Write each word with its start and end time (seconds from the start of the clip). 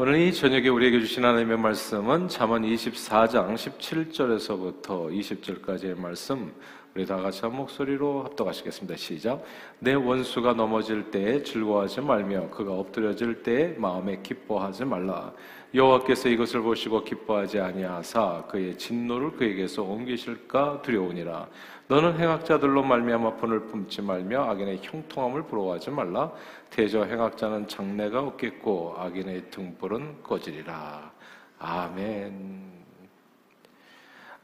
오늘 0.00 0.16
이 0.20 0.32
저녁에 0.32 0.68
우리에게 0.68 1.00
주신 1.00 1.24
하나님의 1.24 1.58
말씀은 1.58 2.28
잠언 2.28 2.62
24장 2.62 3.56
17절에서부터 3.56 5.10
20절까지의 5.10 5.98
말씀 5.98 6.54
우리 6.98 7.06
다 7.06 7.16
같이 7.16 7.42
한 7.42 7.54
목소리로 7.54 8.24
합독하시겠습니다. 8.24 8.96
시작. 8.96 9.44
내 9.78 9.94
원수가 9.94 10.54
넘어질 10.54 11.12
때에 11.12 11.44
즐거워하지 11.44 12.00
말며 12.00 12.50
그가 12.50 12.72
엎드려질 12.72 13.44
때에 13.44 13.68
마음에 13.78 14.20
기뻐하지 14.20 14.84
말라. 14.84 15.32
여호와께서 15.72 16.28
이것을 16.28 16.60
보시고 16.62 17.04
기뻐하지 17.04 17.60
아니하사 17.60 18.46
그의 18.48 18.76
진노를 18.76 19.36
그에게서 19.36 19.84
옮기실까 19.84 20.82
두려우니라. 20.82 21.46
너는 21.86 22.18
행악자들로 22.18 22.82
말미암아 22.82 23.36
분을 23.36 23.66
품지 23.66 24.02
말며 24.02 24.50
악인의 24.50 24.80
형통함을 24.82 25.44
부러워하지 25.44 25.92
말라. 25.92 26.32
대저 26.70 27.04
행악자는 27.04 27.68
장래가 27.68 28.22
없겠고 28.22 28.96
악인의 28.98 29.50
등불은 29.52 30.24
꺼지리라. 30.24 31.12
아멘. 31.60 32.77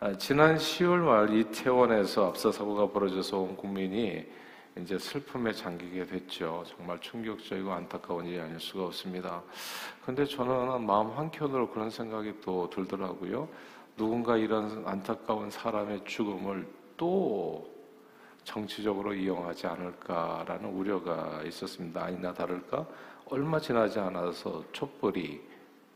아, 0.06 0.12
지난 0.18 0.58
10월 0.58 0.98
말 0.98 1.34
이태원에서 1.34 2.28
압사 2.28 2.52
사고가 2.52 2.88
벌어져서 2.88 3.38
온 3.38 3.56
국민이 3.56 4.22
이제 4.78 4.98
슬픔에 4.98 5.50
잠기게 5.50 6.04
됐죠. 6.04 6.62
정말 6.66 7.00
충격적이고 7.00 7.72
안타까운 7.72 8.26
일이 8.26 8.38
아닐 8.38 8.60
수가 8.60 8.84
없습니다. 8.84 9.42
근데 10.04 10.26
저는 10.26 10.84
마음 10.84 11.10
한켠으로 11.12 11.70
그런 11.70 11.88
생각이 11.88 12.34
또 12.42 12.68
들더라고요. 12.68 13.48
누군가 13.96 14.36
이런 14.36 14.86
안타까운 14.86 15.50
사람의 15.50 16.02
죽음을 16.04 16.68
또 16.98 17.66
정치적으로 18.42 19.14
이용하지 19.14 19.66
않을까라는 19.68 20.68
우려가 20.68 21.40
있었습니다. 21.46 22.04
아니나 22.04 22.34
다를까 22.34 22.86
얼마 23.30 23.59
지나지 23.59 23.98
않아서 24.00 24.62
촛불이 24.70 25.40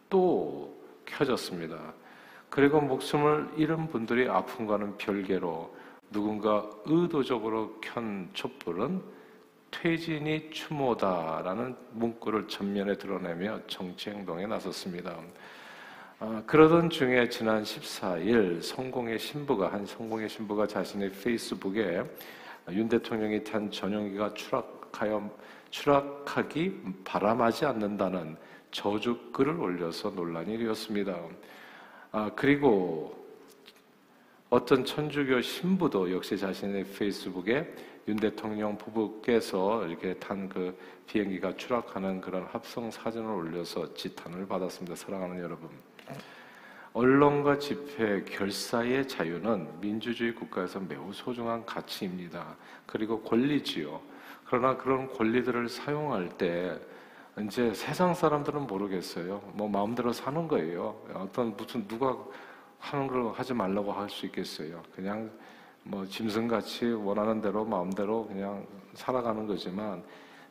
또 0.09 0.75
켜졌습니다. 1.05 1.93
그리고 2.51 2.81
목숨을 2.81 3.51
잃은 3.57 3.89
분들이 3.89 4.29
아픔과는 4.29 4.97
별개로 4.97 5.75
누군가 6.11 6.69
의도적으로 6.87 7.79
켠 7.81 8.31
촛불은 8.33 9.03
퇴진이 9.71 10.51
추모다라는 10.51 11.77
문구를 11.93 12.49
전면에 12.49 12.97
드러내며 12.97 13.61
정치 13.67 14.11
행동에 14.11 14.47
나섰습니다. 14.47 15.17
아, 16.21 16.43
그러던 16.47 16.91
중에 16.91 17.29
지난 17.29 17.63
14일 17.63 18.63
성공의 18.63 19.19
신부가 19.19 19.73
한 19.73 19.85
성공의 19.85 20.29
신부가 20.29 20.67
자신의 20.67 21.13
페이스북에 21.13 22.03
윤 22.71 22.89
대통령이 22.89 23.45
탄 23.45 23.71
전용기가 23.71 24.35
추락하여 24.35 25.31
추락하기 25.71 26.83
바람하지 27.05 27.67
않는다는 27.67 28.37
저주 28.71 29.31
글을 29.33 29.61
올려서 29.61 30.11
논란이 30.11 30.59
되었습니다. 30.59 31.15
아, 32.11 32.31
그리고 32.35 33.17
어떤 34.49 34.85
천주교 34.85 35.43
신부도 35.43 36.11
역시 36.11 36.39
자신의 36.39 36.85
페이스북에 36.85 37.75
윤 38.09 38.17
대통령 38.17 38.79
부부께서 38.79 39.87
이렇게 39.87 40.15
탄 40.15 40.49
그 40.49 40.75
비행기가 41.07 41.57
추락하는 41.57 42.21
그런 42.21 42.45
합성 42.45 42.91
사진을 42.91 43.31
올려서 43.31 43.95
지탄을 43.95 44.47
받았습니다. 44.47 44.95
사랑하는 44.95 45.39
여러분. 45.43 45.69
언론과 46.95 47.59
집회, 47.59 48.25
결사의 48.25 49.07
자유는 49.07 49.81
민주주의 49.81 50.35
국가에서 50.35 50.81
매우 50.81 51.13
소중한 51.13 51.65
가치입니다. 51.65 52.57
그리고 52.87 53.21
권리지요. 53.23 54.01
그러나 54.47 54.77
그런 54.77 55.09
권리들을 55.09 55.69
사용할 55.69 56.31
때 56.39 56.79
이제 57.45 57.73
세상 57.75 58.15
사람들은 58.15 58.67
모르겠어요. 58.67 59.41
뭐 59.55 59.69
마음대로 59.69 60.13
사는 60.13 60.49
거예요. 60.49 61.01
어떤 61.15 61.57
무슨 61.57 61.87
누가 61.87 62.17
하는 62.79 63.07
걸 63.07 63.33
하지 63.33 63.55
말라고 63.55 63.93
할 63.93 64.09
수 64.09 64.27
있겠어요. 64.27 64.83
그냥 64.95 65.31
뭐 65.83 66.05
짐승같이 66.07 66.87
원하는 66.87 67.41
대로 67.41 67.65
마음대로 67.65 68.27
그냥 68.27 68.67
살아가는 68.95 69.47
거지만 69.47 70.03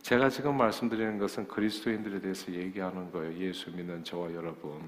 제가 0.01 0.29
지금 0.29 0.55
말씀드리는 0.57 1.17
것은 1.17 1.47
그리스도인들에 1.47 2.21
대해서 2.21 2.51
얘기하는 2.53 3.11
거예요. 3.11 3.37
예수 3.37 3.71
믿는 3.71 4.03
저와 4.03 4.33
여러분. 4.33 4.79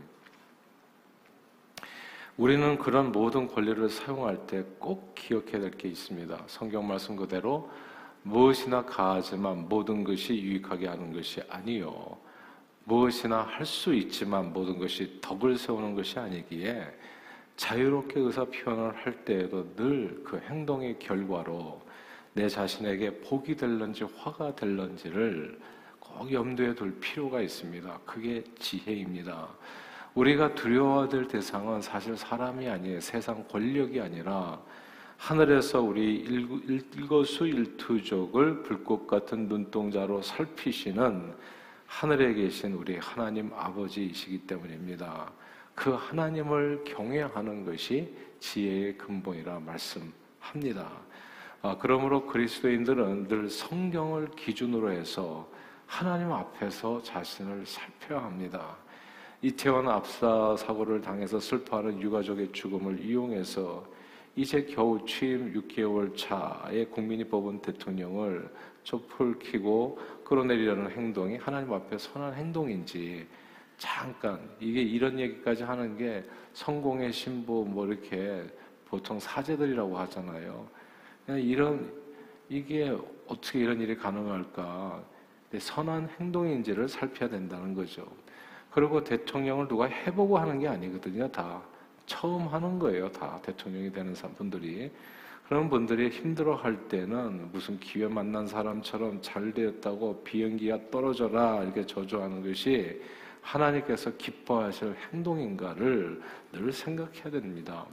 우리는 2.38 2.78
그런 2.78 3.12
모든 3.12 3.48
권리를 3.48 3.90
사용할 3.90 4.48
때 4.48 4.64
꼭 4.80 5.14
기억해야 5.16 5.60
될 5.60 5.72
게 5.72 5.90
있습니다. 5.90 6.44
성경 6.48 6.88
말씀 6.88 7.16
그대로 7.18 7.70
무엇이나 8.24 8.84
가하지만 8.86 9.68
모든 9.70 10.04
것이 10.04 10.36
유익하게 10.36 10.88
하는 10.88 11.14
것이 11.14 11.42
아니요. 11.50 12.18
무엇이나 12.86 13.42
할 13.42 13.66
수 13.66 13.94
있지만 13.94 14.52
모든 14.52 14.78
것이 14.80 15.20
덕을 15.22 15.58
세우는 15.58 15.96
것이 15.96 16.18
아니기에 16.20 16.86
자유롭게 17.56 18.20
의사 18.20 18.46
표현을 18.46 18.96
할 18.96 19.24
때에도 19.26 19.66
늘 19.76 20.24
그 20.24 20.40
행동의 20.50 20.98
결과로 21.00 21.82
내 22.34 22.48
자신에게 22.48 23.22
복이 23.22 23.56
될런지 23.56 24.04
화가 24.04 24.56
될런지를 24.56 25.60
꼭 26.00 26.32
염두에 26.32 26.76
둘 26.76 27.00
필요가 27.00 27.42
있습니다. 27.42 28.00
그게 28.06 28.44
지혜입니다. 28.60 29.48
우리가 30.16 30.56
두려워야 30.56 31.08
될 31.10 31.28
대상은 31.28 31.82
사실 31.82 32.16
사람이 32.18 32.68
아니에요. 32.68 33.00
세상 33.00 33.44
권력이 33.48 34.00
아니라 34.02 34.60
하늘에서 35.20 35.82
우리 35.82 36.16
일거수일투족을 36.96 38.64
불꽃 38.64 39.06
같은 39.06 39.50
눈동자로 39.50 40.22
살피시는 40.22 41.36
하늘에 41.86 42.34
계신 42.34 42.74
우리 42.74 42.98
하나님 42.98 43.52
아버지이시기 43.54 44.48
때문입니다. 44.48 45.30
그 45.76 45.92
하나님을 45.92 46.86
경외하는 46.86 47.66
것이 47.66 48.16
지혜의 48.40 48.98
근본이라 48.98 49.60
말씀합니다. 49.60 50.90
아, 51.62 51.78
그러므로 51.80 52.26
그리스도인들은 52.26 53.28
늘 53.28 53.50
성경을 53.50 54.32
기준으로 54.38 54.92
해서 54.92 55.52
하나님 55.86 56.32
앞에서 56.32 57.04
자신을 57.04 57.66
살펴야 57.66 58.24
합니다. 58.24 58.78
이태원 59.42 59.90
압사 59.90 60.56
사고를 60.58 61.02
당해서 61.02 61.42
슬퍼하는 61.42 62.02
유가족의 62.02 62.54
죽음을 62.54 63.02
이용해서 63.02 63.99
이제 64.36 64.64
겨우 64.66 65.06
취임 65.06 65.54
6개월 65.54 66.16
차에 66.16 66.86
국민이 66.86 67.24
뽑은 67.24 67.62
대통령을 67.62 68.50
촛불 68.84 69.38
켜고 69.40 70.00
끌어내리려는 70.24 70.92
행동이 70.92 71.38
하나님 71.38 71.74
앞에 71.74 71.98
선한 71.98 72.36
행동인지 72.36 73.28
잠깐 73.78 74.40
이게 74.60 74.82
이런 74.82 75.20
얘기까지 75.20 75.64
하는 75.64 75.98
게 75.98 76.24
성공의 76.54 77.12
신부 77.12 77.66
뭐 77.68 77.88
이렇게 77.88 78.44
보통 78.86 79.20
사제들이라고 79.20 79.98
하잖아요. 80.00 80.68
이런 81.28 81.92
이게 82.50 82.96
어떻게 83.28 83.60
이런 83.60 83.80
일이 83.80 83.96
가능할까? 83.96 85.04
선한 85.58 86.10
행동인지를 86.20 86.88
살펴야 86.88 87.30
된다는 87.30 87.74
거죠. 87.74 88.06
그리고 88.72 89.04
대통령을 89.04 89.68
누가 89.68 89.86
해보고 89.86 90.38
하는 90.38 90.60
게 90.60 90.68
아니거든요. 90.68 91.32
다 91.32 91.62
처음 92.10 92.48
하는 92.48 92.80
거예요. 92.80 93.10
다 93.12 93.40
대통령이 93.44 93.92
되는 93.92 94.14
분들이. 94.14 94.92
그런 95.48 95.70
분들이 95.70 96.10
힘들어 96.10 96.56
할 96.56 96.88
때는 96.90 97.52
무슨 97.52 97.80
기회 97.80 98.08
만난 98.08 98.46
사람처럼 98.46 99.22
잘 99.22 99.54
되었다고 99.54 100.24
비행기가 100.24 100.90
떨어져라 100.92 101.64
이렇게 101.64 101.86
저주하는 101.86 102.44
것이 102.44 103.02
하나님께서 103.42 104.18
기뻐하실 104.18 104.96
행동인가를 105.12 106.22
늘 106.52 106.72
생각해야 106.74 107.32
됩니다. 107.32 107.86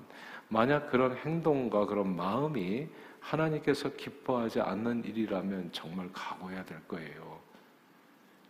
만약 0.49 0.91
그런 0.91 1.17
행동과 1.17 1.87
그런 1.87 2.15
마음이 2.17 2.89
하나님께서 3.21 3.91
기뻐하지 3.91 4.61
않는 4.61 5.05
일이라면 5.05 5.71
정말 5.73 6.09
각오해야 6.13 6.65
될 6.65 6.79
거예요. 6.87 7.41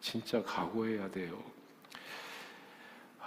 진짜 0.00 0.42
각오해야 0.42 1.10
돼요. 1.10 1.55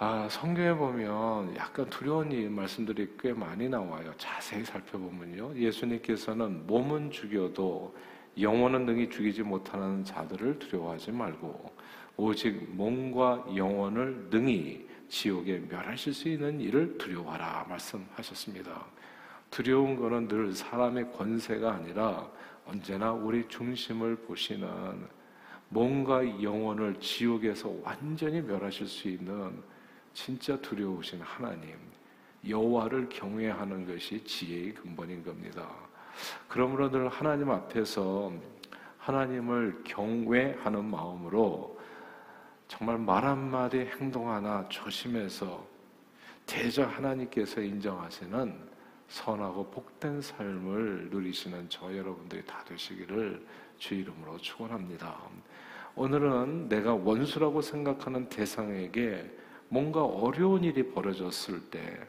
아, 0.02 0.26
성경에 0.30 0.72
보면 0.72 1.54
약간 1.56 1.84
두려운 1.90 2.32
일 2.32 2.48
말씀들이 2.48 3.06
꽤 3.18 3.34
많이 3.34 3.68
나와요. 3.68 4.10
자세히 4.16 4.64
살펴보면요. 4.64 5.54
예수님께서는 5.54 6.66
몸은 6.66 7.10
죽여도 7.10 7.94
영혼은 8.40 8.86
능히 8.86 9.10
죽이지 9.10 9.42
못하는 9.42 10.02
자들을 10.02 10.58
두려워하지 10.58 11.12
말고 11.12 11.70
오직 12.16 12.64
몸과 12.70 13.44
영혼을 13.54 14.28
능히 14.30 14.88
지옥에 15.10 15.58
멸하실 15.68 16.14
수 16.14 16.30
있는 16.30 16.58
일을 16.62 16.96
두려워하라 16.96 17.66
말씀하셨습니다. 17.68 18.86
두려운 19.50 19.96
것은 19.96 20.28
늘 20.28 20.54
사람의 20.54 21.12
권세가 21.12 21.74
아니라 21.74 22.26
언제나 22.66 23.12
우리 23.12 23.46
중심을 23.48 24.16
보시는 24.16 24.66
몸과 25.68 26.42
영혼을 26.42 26.98
지옥에서 26.98 27.70
완전히 27.82 28.40
멸하실 28.40 28.86
수 28.86 29.06
있는 29.06 29.62
진짜 30.12 30.56
두려우신 30.60 31.20
하나님, 31.20 31.76
여호와를 32.48 33.08
경외하는 33.08 33.86
것이 33.86 34.22
지혜의 34.24 34.74
근본인 34.74 35.24
겁니다. 35.24 35.68
그러므로 36.48 36.90
늘 36.90 37.08
하나님 37.08 37.50
앞에서 37.50 38.32
하나님을 38.98 39.82
경외하는 39.84 40.84
마음으로 40.84 41.78
정말 42.68 42.98
말 42.98 43.24
한마디 43.24 43.78
행동 43.78 44.30
하나 44.30 44.66
조심해서 44.68 45.66
대저 46.46 46.84
하나님께서 46.84 47.60
인정하시는 47.60 48.70
선하고 49.08 49.70
복된 49.70 50.20
삶을 50.20 51.08
누리시는 51.10 51.66
저 51.68 51.94
여러분들이 51.96 52.44
다 52.44 52.62
되시기를 52.64 53.44
주 53.78 53.94
이름으로 53.94 54.38
축원합니다. 54.38 55.16
오늘은 55.96 56.68
내가 56.68 56.94
원수라고 56.94 57.60
생각하는 57.60 58.28
대상에게 58.28 59.28
뭔가 59.70 60.04
어려운 60.04 60.64
일이 60.64 60.82
벌어졌을 60.82 61.60
때 61.70 62.00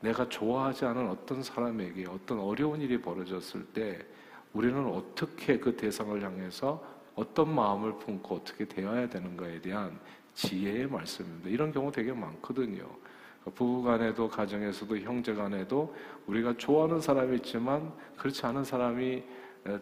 내가 0.00 0.28
좋아하지 0.28 0.84
않은 0.86 1.10
어떤 1.10 1.42
사람에게 1.42 2.06
어떤 2.06 2.38
어려운 2.38 2.80
일이 2.80 3.00
벌어졌을 3.00 3.64
때 3.66 3.98
우리는 4.52 4.86
어떻게 4.86 5.58
그 5.58 5.76
대상을 5.76 6.22
향해서 6.22 6.82
어떤 7.16 7.52
마음을 7.52 7.98
품고 7.98 8.36
어떻게 8.36 8.64
대해야 8.64 9.08
되는가에 9.08 9.60
대한 9.60 9.98
지혜의 10.34 10.86
말씀입니다. 10.86 11.50
이런 11.50 11.72
경우 11.72 11.90
되게 11.90 12.12
많거든요. 12.12 12.88
부부 13.44 13.82
간에도 13.82 14.28
가정에서도 14.28 14.98
형제 14.98 15.34
간에도 15.34 15.94
우리가 16.28 16.56
좋아하는 16.58 17.00
사람이 17.00 17.36
있지만 17.38 17.92
그렇지 18.16 18.46
않은 18.46 18.62
사람이 18.62 19.24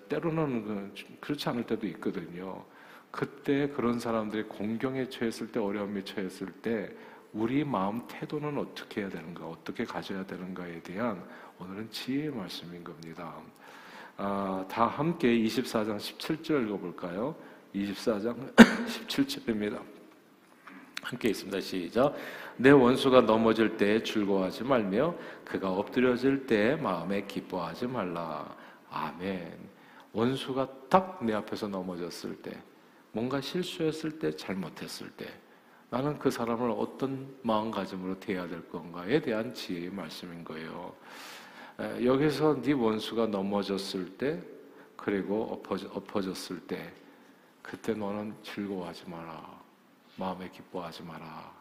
때로는 0.09 0.65
그 0.65 0.95
그렇지 1.21 1.49
않을 1.51 1.65
때도 1.65 1.87
있거든요. 1.89 2.65
그때 3.11 3.69
그런 3.69 3.99
사람들이 3.99 4.45
공경에 4.45 5.09
처했을 5.09 5.53
때 5.53 5.61
어려움에 5.61 6.05
처했을 6.05 6.49
때 6.63 6.91
우리 7.39 7.63
마음 7.63 8.05
태도는 8.09 8.59
어떻게 8.59 9.03
해야 9.03 9.09
되는가, 9.09 9.47
어떻게 9.47 9.85
가져야 9.85 10.27
되는가에 10.27 10.83
대한 10.83 11.23
오늘은 11.61 11.89
지혜의 11.93 12.31
말씀인 12.31 12.83
겁니다. 12.83 13.33
아, 14.17 14.65
다 14.69 14.89
함께 14.89 15.29
24장 15.29 15.99
17절 15.99 16.67
읽어볼까요? 16.67 17.37
24장 17.77 18.57
17절입니다. 18.57 19.81
함께 21.01 21.29
있습니다. 21.29 21.61
시작. 21.61 22.17
내 22.57 22.71
원수가 22.71 23.21
넘어질 23.21 23.77
때 23.77 24.03
즐거워하지 24.03 24.65
말며 24.65 25.15
그가 25.45 25.71
엎드려질 25.71 26.45
때 26.49 26.75
마음에 26.75 27.25
기뻐하지 27.25 27.87
말라. 27.87 28.53
아멘. 28.91 29.57
원수가 30.13 30.89
딱 30.89 31.23
내 31.23 31.35
앞에서 31.35 31.69
넘어졌을 31.69 32.35
때, 32.43 32.61
뭔가 33.13 33.41
실수했을 33.41 34.19
때, 34.19 34.35
잘못했을 34.35 35.11
때, 35.11 35.27
나는 35.91 36.19
그 36.19 36.31
사람을 36.31 36.71
어떤 36.73 37.35
마음가짐으로 37.43 38.21
대해야 38.21 38.47
될 38.47 38.69
건가에 38.69 39.21
대한 39.21 39.55
지혜의 39.55 39.91
말씀인 39.91 40.45
거예요. 40.45 40.95
여기서 42.05 42.61
네 42.61 42.73
원수가 42.73 43.29
넘어졌을 43.29 44.17
때, 44.19 44.43
그리고 44.97 45.61
엎어졌, 45.95 46.51
을 46.51 46.61
때 46.67 46.93
그때 47.63 47.95
너는 47.95 48.35
즐거워하지 48.43 49.09
마라. 49.09 49.59
마음에 50.17 50.51
기뻐하지 50.51 51.05
마라. 51.05 51.53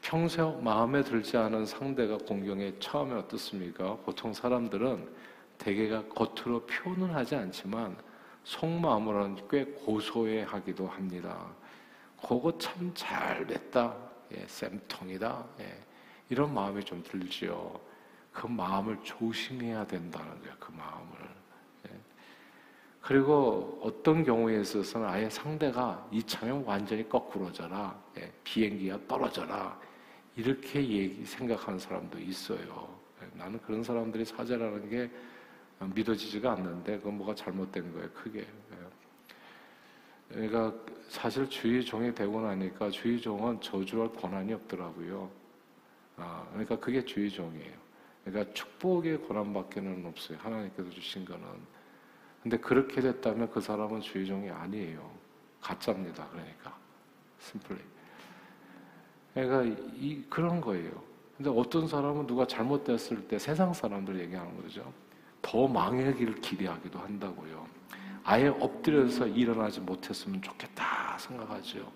평생 0.00 0.62
마음에 0.62 1.02
들지 1.02 1.36
않은 1.36 1.66
상대가 1.66 2.16
공경에 2.16 2.78
처음에 2.78 3.14
어떻습니까? 3.14 3.96
보통 4.04 4.32
사람들은 4.32 5.08
대개가 5.58 6.04
겉으로 6.04 6.64
표현은 6.66 7.14
하지 7.14 7.34
않지만 7.34 7.96
속마음으로는 8.44 9.48
꽤 9.50 9.64
고소해 9.64 10.42
하기도 10.42 10.86
합니다. 10.86 11.50
그거 12.20 12.56
참 12.58 12.92
잘 12.94 13.46
됐다. 13.46 13.94
예, 14.32 14.44
쌤통이다. 14.46 15.44
예, 15.60 15.78
이런 16.28 16.52
마음이 16.52 16.82
좀 16.84 17.02
들지요. 17.02 17.78
그 18.32 18.46
마음을 18.46 18.98
조심해야 19.02 19.86
된다는 19.86 20.28
거예요. 20.40 20.54
그 20.58 20.72
마음을. 20.72 21.12
예. 21.88 21.90
그리고 23.00 23.80
어떤 23.82 24.24
경우에 24.24 24.60
있어서는 24.60 25.06
아예 25.08 25.30
상대가 25.30 26.06
이참에 26.10 26.50
완전히 26.64 27.08
거꾸로져라. 27.08 27.96
예, 28.18 28.32
비행기가 28.44 28.98
떨어져라. 29.06 29.78
이렇게 30.36 30.80
얘기, 30.80 31.24
생각하는 31.24 31.78
사람도 31.78 32.18
있어요. 32.18 32.98
예, 33.22 33.38
나는 33.38 33.60
그런 33.62 33.82
사람들이 33.82 34.24
사죄라는 34.24 34.90
게 34.90 35.10
믿어지지가 35.78 36.52
않는데 36.52 36.98
그건 36.98 37.18
뭐가 37.18 37.34
잘못된 37.34 37.92
거예요. 37.92 38.10
크게. 38.10 38.46
예. 40.32 40.34
그러니까 40.34 40.74
사실 41.08 41.48
주의 41.48 41.84
종이 41.84 42.14
되고 42.14 42.40
나니까 42.40 42.90
주의 42.90 43.20
종은 43.20 43.60
저주할 43.60 44.12
권한이 44.12 44.52
없더라고요. 44.52 45.30
아, 46.16 46.46
그러니까 46.50 46.78
그게 46.78 47.04
주의 47.04 47.30
종이에요. 47.30 47.74
그러니까 48.24 48.52
축복의 48.54 49.26
권한밖에는 49.26 50.04
없어요. 50.06 50.38
하나님께서 50.38 50.90
주신 50.90 51.24
거는. 51.24 51.46
근데 52.42 52.56
그렇게 52.58 53.00
됐다면 53.00 53.50
그 53.50 53.60
사람은 53.60 54.00
주의 54.00 54.26
종이 54.26 54.50
아니에요. 54.50 55.10
가짜입니다. 55.60 56.26
그러니까. 56.28 56.76
심플리. 57.38 57.80
그러니까 59.34 59.76
이 59.96 60.24
그런 60.28 60.60
거예요. 60.60 60.90
근데 61.36 61.50
어떤 61.50 61.86
사람은 61.86 62.26
누가 62.26 62.46
잘못됐을 62.46 63.28
때 63.28 63.38
세상 63.38 63.72
사람들 63.72 64.18
얘기하는 64.20 64.60
거죠. 64.62 64.92
더 65.42 65.68
망하기를 65.68 66.36
기대하기도 66.36 66.98
한다고요. 66.98 67.66
아예 68.28 68.48
엎드려서 68.48 69.28
일어나지 69.28 69.78
못했으면 69.78 70.42
좋겠다 70.42 71.16
생각하죠. 71.16 71.92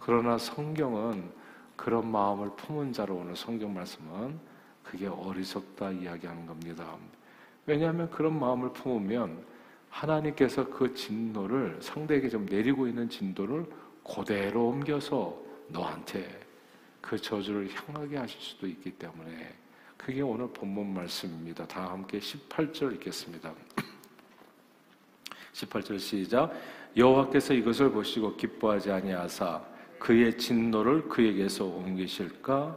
그러나 0.00 0.38
성경은 0.38 1.30
그런 1.76 2.10
마음을 2.10 2.50
품은 2.56 2.94
자로 2.94 3.16
오늘 3.16 3.36
성경 3.36 3.74
말씀은 3.74 4.40
그게 4.82 5.06
어리석다 5.06 5.90
이야기하는 5.90 6.46
겁니다. 6.46 6.96
왜냐하면 7.66 8.10
그런 8.10 8.40
마음을 8.40 8.72
품으면 8.72 9.44
하나님께서 9.90 10.70
그 10.70 10.94
진노를 10.94 11.82
상대에게 11.82 12.30
좀 12.30 12.46
내리고 12.46 12.88
있는 12.88 13.10
진도를 13.10 13.66
그대로 14.02 14.68
옮겨서 14.68 15.38
너한테 15.68 16.40
그 17.02 17.20
저주를 17.20 17.68
향하게 17.74 18.16
하실 18.16 18.40
수도 18.40 18.66
있기 18.66 18.92
때문에 18.92 19.54
그게 19.98 20.22
오늘 20.22 20.48
본문 20.48 20.94
말씀입니다. 20.94 21.66
다 21.66 21.90
함께 21.90 22.18
18절 22.18 22.94
읽겠습니다. 22.94 23.52
18절 25.60 25.98
시작. 25.98 26.52
여호와께서 26.96 27.54
이것을 27.54 27.90
보시고 27.90 28.36
기뻐하지 28.36 28.90
아니하사 28.90 29.62
그의 29.98 30.36
진노를 30.38 31.08
그에게서 31.08 31.64
옮기실까 31.64 32.76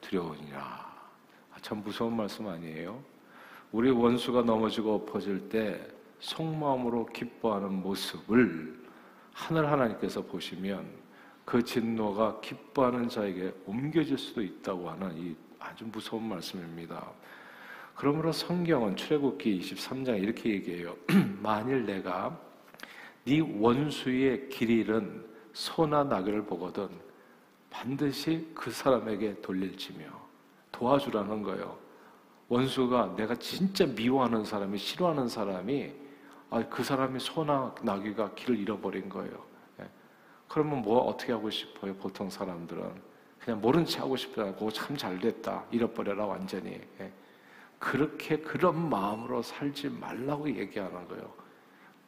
두려우니라. 0.00 0.58
아, 0.60 1.56
참 1.60 1.82
무서운 1.82 2.16
말씀 2.16 2.48
아니에요? 2.48 3.02
우리 3.72 3.90
원수가 3.90 4.42
넘어지고 4.42 4.94
엎어질 4.94 5.48
때 5.48 5.86
속마음으로 6.20 7.06
기뻐하는 7.06 7.82
모습을 7.82 8.82
하늘 9.32 9.70
하나님께서 9.70 10.22
보시면 10.22 10.86
그 11.44 11.62
진노가 11.62 12.40
기뻐하는 12.40 13.08
자에게 13.08 13.52
옮겨질 13.66 14.16
수도 14.16 14.42
있다고 14.42 14.88
하는 14.88 15.16
이 15.16 15.36
아주 15.58 15.84
무서운 15.90 16.28
말씀입니다. 16.28 17.10
그러므로 17.94 18.32
성경은 18.32 18.96
출애굽기 18.96 19.60
23장 19.60 20.20
이렇게 20.20 20.50
얘기해요. 20.50 20.96
만일 21.40 21.86
내가 21.86 22.38
네 23.24 23.40
원수의 23.40 24.48
길 24.48 24.70
잃은 24.70 25.24
소나 25.52 26.04
나귀를 26.04 26.44
보거든 26.44 26.88
반드시 27.70 28.50
그 28.54 28.70
사람에게 28.70 29.40
돌릴지며 29.40 30.06
도와주라는 30.72 31.42
거예요. 31.42 31.78
원수가 32.48 33.14
내가 33.16 33.34
진짜 33.36 33.86
미워하는 33.86 34.44
사람이 34.44 34.76
싫어하는 34.76 35.28
사람이 35.28 35.92
아, 36.50 36.68
그 36.68 36.84
사람이 36.84 37.18
소나 37.20 37.74
나귀가 37.82 38.34
길을 38.34 38.58
잃어버린 38.58 39.08
거예요. 39.08 39.44
예. 39.80 39.88
그러면 40.48 40.82
뭐 40.82 41.00
어떻게 41.00 41.32
하고 41.32 41.48
싶어요? 41.50 41.94
보통 41.94 42.28
사람들은 42.28 43.14
그냥 43.38 43.60
모른 43.60 43.84
체 43.84 43.98
하고 43.98 44.16
싶다. 44.16 44.52
그거 44.54 44.70
참잘 44.70 45.18
됐다. 45.20 45.64
잃어버려라 45.70 46.26
완전히. 46.26 46.80
예. 47.00 47.12
그렇게 47.84 48.38
그런 48.38 48.88
마음으로 48.88 49.42
살지 49.42 49.90
말라고 49.90 50.48
얘기하는 50.48 51.06
거예요. 51.06 51.30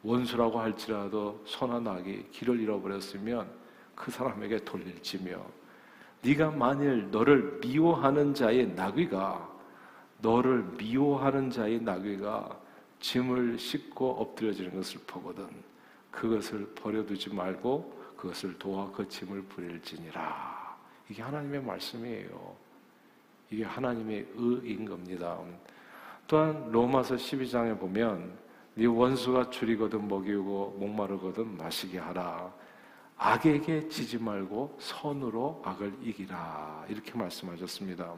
원수라고 0.01 0.59
할지라도 0.59 1.43
소나 1.45 1.79
낙이 1.79 2.31
길을 2.31 2.59
잃어버렸으면 2.59 3.47
그 3.93 4.09
사람에게 4.09 4.65
돌릴지며 4.65 5.39
네가 6.23 6.49
만일 6.49 7.11
너를 7.11 7.59
미워하는 7.61 8.33
자의 8.33 8.67
나귀가 8.67 9.47
너를 10.17 10.63
미워하는 10.79 11.51
자의 11.51 11.79
나귀가 11.79 12.59
짐을 12.99 13.59
싣고 13.59 14.19
엎드려지는 14.21 14.73
것을 14.73 14.99
보거든 15.05 15.47
그것을 16.09 16.73
버려두지 16.73 17.35
말고 17.35 18.15
그것을 18.17 18.57
도와 18.57 18.91
그 18.91 19.07
짐을 19.07 19.43
부릴지니라 19.43 20.75
이게 21.07 21.21
하나님의 21.21 21.61
말씀이에요. 21.61 22.66
이게 23.49 23.63
하나님의 23.63 24.27
의인 24.35 24.85
겁니다. 24.85 25.39
또한 26.27 26.69
로마서 26.71 27.15
12장에 27.15 27.79
보면 27.79 28.37
네 28.75 28.85
원수가 28.85 29.49
줄이거든 29.49 30.07
먹이고 30.07 30.75
목마르거든 30.79 31.57
마시게 31.57 31.97
하라. 31.97 32.53
악에게 33.17 33.87
지지 33.87 34.19
말고 34.19 34.77
선으로 34.79 35.61
악을 35.65 35.93
이기라. 36.03 36.85
이렇게 36.89 37.17
말씀하셨습니다. 37.17 38.13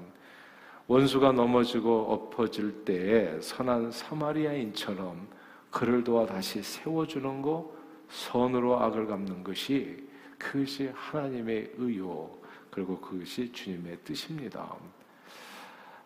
원수가 0.88 1.32
넘어지고 1.34 2.12
엎어질 2.12 2.84
때에 2.84 3.40
선한 3.40 3.92
사마리아인처럼 3.92 5.28
그를 5.70 6.04
도와 6.04 6.26
다시 6.26 6.64
세워주는 6.64 7.42
거, 7.44 7.72
선으로 8.10 8.80
악을 8.80 9.06
갚는 9.06 9.44
것이 9.44 10.10
그것이 10.38 10.92
하나님의 10.94 11.74
의요 11.78 12.32
그리고 12.72 13.00
그것이 13.00 13.52
주님의 13.52 14.00
뜻입니다. 14.04 14.76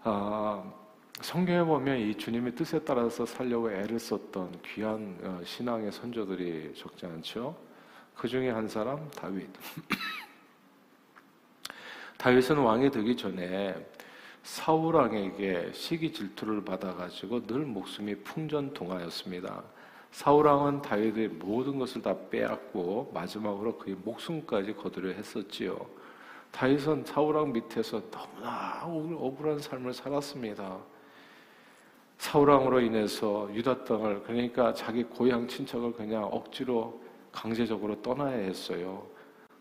아, 0.05 0.61
성경에 1.21 1.63
보면 1.63 1.97
이 1.97 2.17
주님의 2.17 2.55
뜻에 2.55 2.83
따라서 2.83 3.25
살려고 3.25 3.71
애를 3.71 3.97
썼던 3.97 4.59
귀한 4.65 5.17
어, 5.23 5.39
신앙의 5.45 5.93
선조들이 5.93 6.73
적지 6.75 7.05
않죠. 7.05 7.55
그 8.13 8.27
중에 8.27 8.49
한 8.49 8.67
사람 8.67 9.09
다윗. 9.11 9.47
다윗은 12.19 12.57
왕이 12.57 12.91
되기 12.91 13.15
전에 13.15 13.75
사울 14.43 14.95
왕에게 14.95 15.71
시기 15.73 16.11
질투를 16.11 16.65
받아가지고 16.65 17.47
늘 17.47 17.59
목숨이 17.59 18.15
풍전등하였습니다. 18.23 19.63
사울 20.11 20.47
왕은 20.47 20.81
다윗의 20.81 21.29
모든 21.29 21.79
것을 21.79 22.01
다 22.01 22.13
빼앗고 22.29 23.11
마지막으로 23.13 23.77
그의 23.77 23.95
목숨까지 24.03 24.73
거두려 24.73 25.13
했었지요. 25.13 26.02
다윗은 26.53 27.03
왕 27.15 27.51
밑에서 27.51 27.99
너무나 28.11 28.83
억울한 28.85 29.57
삶을 29.59 29.91
살았습니다. 29.91 30.77
사울 32.19 32.49
왕으로 32.51 32.79
인해서 32.79 33.49
유다 33.53 33.83
땅을 33.83 34.21
그러니까 34.21 34.71
자기 34.73 35.03
고향 35.03 35.47
친척을 35.47 35.93
그냥 35.93 36.25
억지로 36.25 37.01
강제적으로 37.31 38.01
떠나야 38.03 38.37
했어요. 38.37 39.05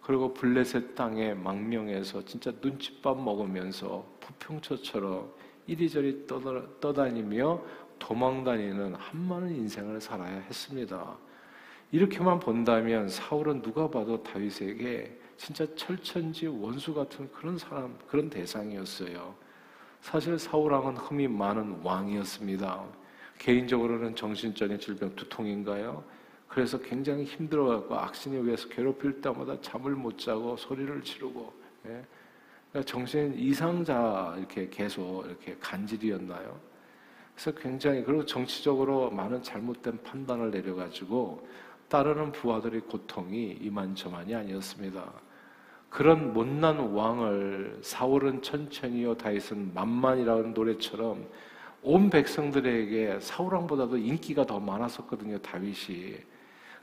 그리고 0.03 0.35
블레셋 0.35 0.95
땅의 0.95 1.37
망명에서 1.37 2.25
진짜 2.27 2.53
눈칫밥 2.61 3.19
먹으면서 3.19 4.05
부평초처럼 4.21 5.33
이리저리 5.67 6.27
떠다니며 6.27 7.63
도망다니는 7.99 8.95
한 8.97 9.21
많은 9.29 9.51
인생을 9.51 10.01
살아야 10.01 10.41
했습니다. 10.41 11.17
이렇게만 11.91 12.39
본다면 12.39 13.09
사울은 13.09 13.63
누가 13.63 13.89
봐도 13.89 14.23
다윗에게 14.23 15.22
진짜 15.45 15.67
철천지 15.75 16.47
원수 16.47 16.95
같은 16.95 17.29
그런 17.33 17.59
사람, 17.59 17.99
그런 18.07 18.31
대상이었어요. 18.31 19.35
사실 20.01 20.39
사울왕은 20.39 20.97
흠이 20.97 21.27
많은 21.27 21.81
왕이었습니다. 21.83 22.85
개인적으로는 23.41 24.15
정신적인 24.15 24.79
질병 24.79 25.17
두통인가요? 25.17 26.05
그래서 26.47 26.79
굉장히 26.79 27.25
힘들어갖고 27.25 27.93
악신에 27.93 28.37
의해서 28.37 28.69
괴롭힐 28.69 29.21
때마다 29.21 29.61
잠을 29.61 29.97
못 29.97 30.17
자고 30.17 30.57
소리를 30.57 31.03
지르고 31.03 31.53
예? 31.87 32.05
그러니까 32.71 32.89
정신 32.89 33.35
이상자 33.37 34.37
이렇게 34.39 34.69
계속 34.69 35.27
이렇게 35.27 35.57
간질이었나요? 35.59 36.61
그래서 37.35 37.51
굉장히 37.59 38.05
그리고 38.05 38.25
정치적으로 38.25 39.11
많은 39.11 39.43
잘못된 39.43 40.05
판단을 40.05 40.53
내려가지고 40.53 41.49
따르는 41.89 42.31
부하들의 42.31 42.83
고통이 42.83 43.59
이만저만이 43.61 44.37
아니었습니다. 44.37 45.32
그런 45.93 46.33
못난 46.33 46.79
왕을 46.79 47.81
사울은 47.83 48.41
천천히요 48.41 49.15
다윗은 49.15 49.75
만만이라는 49.75 50.55
노래처럼 50.55 51.27
온 51.83 52.09
백성들에게 52.09 53.21
사울 53.21 53.53
왕보다도 53.53 53.99
인기가 53.99 54.47
더 54.47 54.59
많았었거든요 54.59 55.39
다윗이 55.41 56.17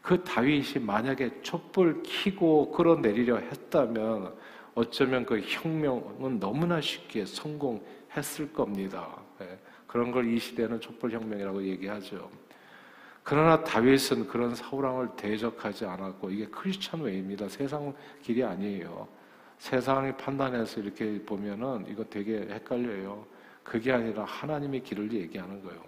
그 0.03 0.23
다윗이 0.23 0.85
만약에 0.85 1.41
촛불 1.41 2.03
켜고 2.03 2.71
끌어내리려 2.71 3.37
했다면 3.37 4.35
어쩌면 4.75 5.25
그 5.25 5.39
혁명은 5.41 6.39
너무나 6.39 6.79
쉽게 6.79 7.25
성공했을 7.25 8.53
겁니다. 8.53 9.09
예, 9.41 9.57
그런 9.87 10.11
걸 10.11 10.25
이 10.25 10.37
시대는 10.39 10.79
촛불 10.79 11.11
혁명이라고 11.11 11.63
얘기하죠. 11.63 12.29
그러나 13.29 13.63
다윗은 13.63 14.27
그런 14.27 14.55
사울왕을 14.55 15.09
대적하지 15.15 15.85
않았고 15.85 16.31
이게 16.31 16.47
Christian 16.47 17.01
way입니다. 17.01 17.47
세상 17.47 17.93
길이 18.23 18.43
아니에요. 18.43 19.07
세상이 19.59 20.17
판단해서 20.17 20.81
이렇게 20.81 21.23
보면은 21.23 21.85
이거 21.87 22.03
되게 22.05 22.39
헷갈려요. 22.39 23.23
그게 23.63 23.91
아니라 23.91 24.23
하나님의 24.23 24.81
길을 24.81 25.13
얘기하는 25.13 25.63
거예요. 25.63 25.79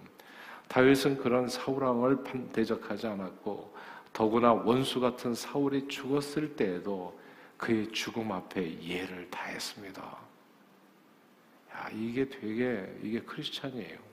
다윗은 0.68 1.16
그런 1.16 1.48
사울왕을 1.48 2.18
대적하지 2.52 3.08
않았고 3.08 3.74
더구나 4.12 4.52
원수 4.52 5.00
같은 5.00 5.34
사울이 5.34 5.88
죽었을 5.88 6.54
때에도 6.54 7.18
그의 7.56 7.90
죽음 7.90 8.30
앞에 8.30 8.64
이해를 8.64 9.28
다했습니다. 9.30 10.00
야, 11.72 11.90
이게 11.92 12.28
되게, 12.28 12.88
이게 13.02 13.18
크리스찬이에요. 13.18 14.11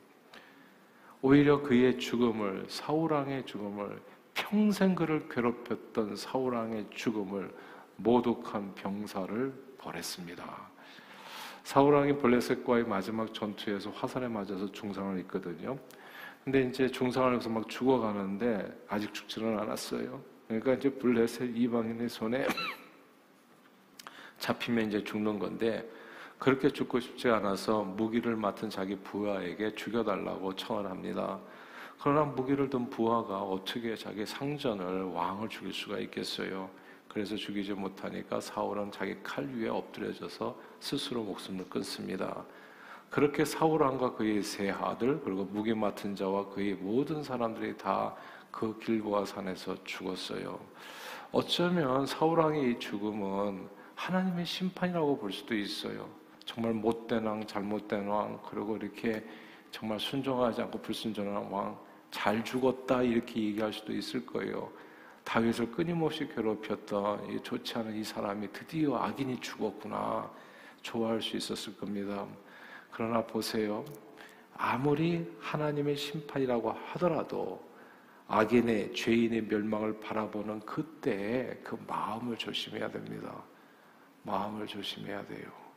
오히려 1.21 1.61
그의 1.61 1.99
죽음을, 1.99 2.65
사울왕의 2.69 3.45
죽음을, 3.45 4.01
평생 4.33 4.95
그를 4.95 5.27
괴롭혔던 5.27 6.15
사울왕의 6.15 6.87
죽음을 6.91 7.53
모독한 7.97 8.73
병사를 8.75 9.53
벌했습니다. 9.77 10.69
사울왕이 11.63 12.17
블레셋과의 12.17 12.85
마지막 12.85 13.33
전투에서 13.33 13.91
화살에 13.91 14.27
맞아서 14.27 14.71
중상을 14.71 15.19
입거든요. 15.19 15.77
근데 16.43 16.61
이제 16.61 16.87
중상을 16.87 17.35
해서 17.35 17.49
막 17.49 17.67
죽어가는데 17.67 18.85
아직 18.87 19.13
죽지는 19.13 19.59
않았어요. 19.59 20.21
그러니까 20.47 20.73
이제 20.73 20.89
블레셋 20.89 21.55
이방인의 21.55 22.09
손에 22.09 22.47
잡히면 24.39 24.87
이제 24.87 25.03
죽는 25.03 25.37
건데 25.37 25.87
그렇게 26.39 26.69
죽고 26.69 26.99
싶지 26.99 27.29
않아서 27.29 27.83
무기를 27.83 28.35
맡은 28.35 28.69
자기 28.69 28.95
부하에게 28.95 29.75
죽여달라고 29.75 30.55
청을 30.55 30.89
합니다. 30.89 31.37
그러나 32.01 32.23
무기를 32.23 32.69
든 32.69 32.89
부하가 32.89 33.41
어떻게 33.41 33.95
자기 33.95 34.25
상전을 34.25 35.03
왕을 35.11 35.49
죽일 35.49 35.73
수가 35.73 35.99
있겠어요? 35.99 36.69
그래서 37.09 37.35
죽이지 37.35 37.73
못하니까 37.73 38.39
사울은 38.39 38.91
자기 38.91 39.17
칼 39.21 39.45
위에 39.45 39.67
엎드려져서 39.67 40.57
스스로 40.79 41.23
목숨을 41.23 41.67
끊습니다. 41.69 42.43
그렇게 43.09 43.43
사울 43.43 43.81
왕과 43.81 44.13
그의 44.13 44.41
세 44.41 44.69
아들 44.69 45.19
그리고 45.21 45.43
무기 45.43 45.73
맡은 45.73 46.15
자와 46.15 46.49
그의 46.49 46.75
모든 46.75 47.21
사람들이 47.21 47.77
다 47.77 48.15
그 48.51 48.77
길보아 48.79 49.25
산에서 49.25 49.83
죽었어요. 49.83 50.59
어쩌면 51.31 52.05
사울 52.05 52.39
왕의 52.39 52.71
이 52.71 52.79
죽음은 52.79 53.69
하나님의 53.95 54.45
심판이라고 54.45 55.17
볼 55.17 55.31
수도 55.31 55.55
있어요. 55.55 56.07
정말 56.49 56.73
못된 56.73 57.27
왕, 57.27 57.45
잘못된 57.45 58.07
왕, 58.07 58.39
그리고 58.49 58.75
이렇게 58.75 59.23
정말 59.69 59.99
순종하지 59.99 60.63
않고 60.63 60.81
불순종한 60.81 61.43
왕, 61.51 61.79
잘 62.09 62.43
죽었다 62.43 63.03
이렇게 63.03 63.39
얘기할 63.39 63.71
수도 63.71 63.93
있을 63.93 64.25
거예요. 64.25 64.71
다윗을 65.23 65.69
끊임없이 65.69 66.27
괴롭혔던 66.27 67.29
이 67.29 67.39
좋지 67.43 67.77
않은 67.77 67.95
이 67.95 68.03
사람이 68.03 68.51
드디어 68.51 68.95
악인이 68.97 69.39
죽었구나 69.41 70.27
좋아할 70.81 71.21
수 71.21 71.37
있었을 71.37 71.77
겁니다. 71.77 72.25
그러나 72.89 73.23
보세요. 73.23 73.85
아무리 74.57 75.31
하나님의 75.39 75.97
심판이라고 75.97 76.71
하더라도 76.71 77.63
악인의 78.27 78.95
죄인의 78.95 79.43
멸망을 79.43 79.99
바라보는 79.99 80.61
그때 80.61 81.59
그 81.63 81.77
마음을 81.87 82.35
조심해야 82.37 82.89
됩니다. 82.89 83.35
마음을 84.23 84.65
조심해야 84.65 85.27
돼요. 85.27 85.68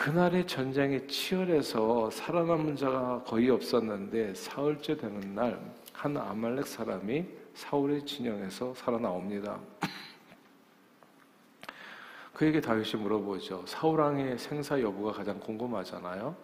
그날의 0.00 0.46
전쟁이 0.46 1.06
치열해서 1.06 2.10
살아남은 2.10 2.76
자가 2.76 3.22
거의 3.24 3.50
없었는데 3.50 4.34
사흘째 4.34 4.96
되는 4.96 5.34
날 5.34 5.80
한 6.00 6.16
아말렉 6.16 6.66
사람이 6.66 7.26
사울의 7.52 8.06
진영에서 8.06 8.72
살아나옵니다. 8.72 9.60
그에게 12.32 12.58
다윗이 12.58 13.02
물어보죠. 13.02 13.64
사울왕의 13.66 14.38
생사 14.38 14.80
여부가 14.80 15.12
가장 15.12 15.38
궁금하잖아요. 15.38 16.34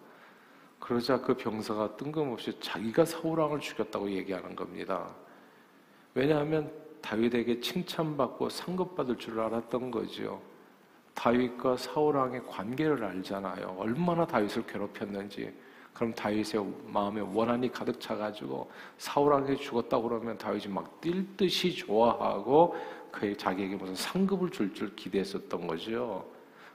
그러자 0.79 1.21
그 1.21 1.35
병사가 1.35 1.97
뜬금없이 1.97 2.59
자기가 2.59 3.05
사울왕을 3.05 3.61
죽였다고 3.61 4.11
얘기하는 4.11 4.55
겁니다. 4.55 5.09
왜냐하면 6.13 6.71
다윗에게 7.01 7.59
칭찬받고 7.59 8.49
상급받을 8.49 9.17
줄 9.17 9.39
알았던 9.39 9.89
거죠. 9.89 10.39
다윗과 11.17 11.77
사울 11.77 12.15
왕의 12.15 12.45
관계를 12.45 13.03
알잖아요. 13.03 13.75
얼마나 13.79 14.25
다윗을 14.25 14.67
괴롭혔는지. 14.67 15.51
그럼 15.91 16.13
다윗의 16.13 16.63
마음에 16.85 17.21
원한이 17.21 17.71
가득 17.71 17.99
차가지고 17.99 18.69
사울 18.99 19.31
왕이 19.33 19.57
죽었다고 19.57 20.09
그러면 20.09 20.37
다윗이 20.37 20.67
막 20.67 21.01
뛸 21.01 21.25
듯이 21.35 21.73
좋아하고 21.73 22.75
그 23.11 23.35
자기에게 23.35 23.75
무슨 23.77 23.95
상급을 23.95 24.51
줄 24.51 24.71
줄 24.75 24.95
기대했었던 24.95 25.65
거죠. 25.65 26.23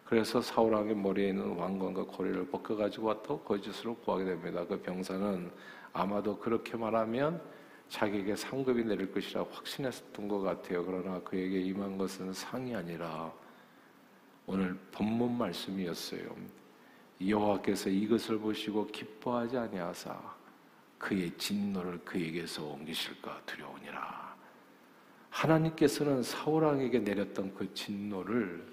그래서 0.05 0.43
사울 0.43 0.75
왕의 0.75 0.97
머리에 0.97 1.29
있는 1.29 1.57
왕관과 1.57 2.07
고리를 2.07 2.45
벗겨 2.49 2.75
가지고 2.75 3.07
왔다고 3.09 3.41
거짓으로 3.43 3.95
구하게 3.95 4.25
됩니다. 4.25 4.65
그 4.67 4.77
병사는 4.81 5.51
아마도 5.93 6.37
그렇게 6.37 6.77
말하면 6.77 7.41
자기에게 7.89 8.35
상급이 8.35 8.83
내릴 8.85 9.13
것이라 9.13 9.45
확신했던 9.53 10.27
것 10.27 10.41
같아요. 10.41 10.85
그러나 10.85 11.21
그에게 11.21 11.61
임한 11.61 11.97
것은 11.97 12.33
상이 12.33 12.75
아니라 12.75 13.33
오늘 14.47 14.77
본문 14.91 15.39
말씀이었어요. 15.39 16.37
여호와께서 17.25 17.91
이것을 17.91 18.39
보시고 18.39 18.89
기뻐하지 18.89 19.57
아니하사 19.57 20.19
그의 20.99 21.31
진노를 21.37 22.01
그에게서 22.05 22.65
옮기실까 22.65 23.43
두려우니라. 23.47 24.37
하나님께서는 25.31 26.23
사울 26.23 26.65
왕에게 26.65 27.01
내렸던 27.01 27.55
그 27.55 27.73
진노를 27.75 28.73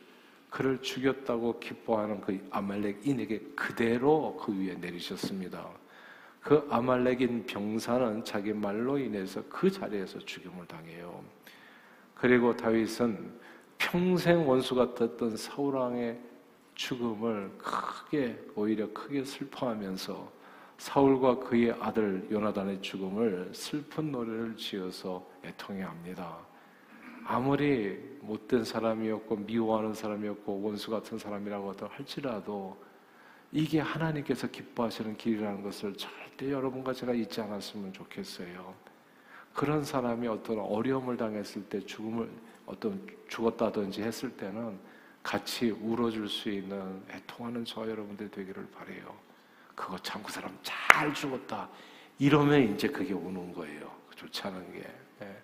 그를 0.50 0.82
죽였다고 0.82 1.60
기뻐하는 1.60 2.22
그 2.22 2.48
아말렉인에게 2.52 3.40
그대로 3.56 4.36
그 4.38 4.52
위에 4.58 4.76
내리셨습니다. 4.76 5.70
그 6.42 6.68
아말렉인 6.70 7.46
병사는 7.46 8.24
자기 8.24 8.54
말로 8.54 8.98
인해서 8.98 9.44
그 9.48 9.70
자리에서 9.70 10.20
죽임을 10.20 10.66
당해요. 10.66 11.24
그리고 12.16 12.56
다윗은 12.56 13.39
평생 13.80 14.48
원수 14.48 14.76
같았던 14.76 15.36
사울왕의 15.36 16.20
죽음을 16.76 17.52
크게 17.58 18.38
오히려 18.56 18.92
크게 18.94 19.24
슬퍼하면서 19.24 20.32
사울과 20.78 21.40
그의 21.40 21.72
아들 21.80 22.28
요나단의 22.32 22.82
죽음을 22.82 23.50
슬픈 23.54 24.12
노래를 24.12 24.56
지어서 24.56 25.28
애통해 25.44 25.82
합니다. 25.82 26.38
아무리 27.26 27.98
못된 28.22 28.64
사람이었고 28.64 29.36
미워하는 29.38 29.94
사람이었고 29.94 30.62
원수 30.62 30.92
같은 30.92 31.18
사람이라고 31.18 31.74
할지라도 31.90 32.78
이게 33.52 33.80
하나님께서 33.80 34.48
기뻐하시는 34.48 35.18
길이라는 35.18 35.64
것을 35.64 35.96
절대 35.96 36.52
여러분과 36.52 36.94
제가 36.94 37.14
잊지 37.14 37.42
않았으면 37.42 37.92
좋겠어요. 37.94 38.74
그런 39.54 39.84
사람이 39.84 40.28
어떤 40.28 40.60
어려움을 40.60 41.18
당했을 41.18 41.64
때 41.64 41.80
죽음을 41.82 42.30
어떤 42.70 43.06
죽었다든지 43.28 44.04
했을 44.04 44.30
때는 44.38 44.80
같이 45.24 45.72
울어줄 45.72 46.30
수 46.30 46.50
있는 46.50 47.04
애통하는 47.10 47.66
저 47.66 47.88
여러분들 47.90 48.30
되기를 48.30 48.68
바래요. 48.72 49.18
그거 49.76 49.98
참 50.00 50.22
그 50.24 50.32
사람 50.32 50.56
잘 50.62 51.14
죽었다. 51.14 51.68
이러면 52.20 52.74
이제 52.76 52.88
그게 52.88 53.14
우는 53.14 53.54
거예요. 53.54 53.92
좋지 54.16 54.42
않은 54.48 54.74
게. 54.74 54.80
예. 55.22 55.42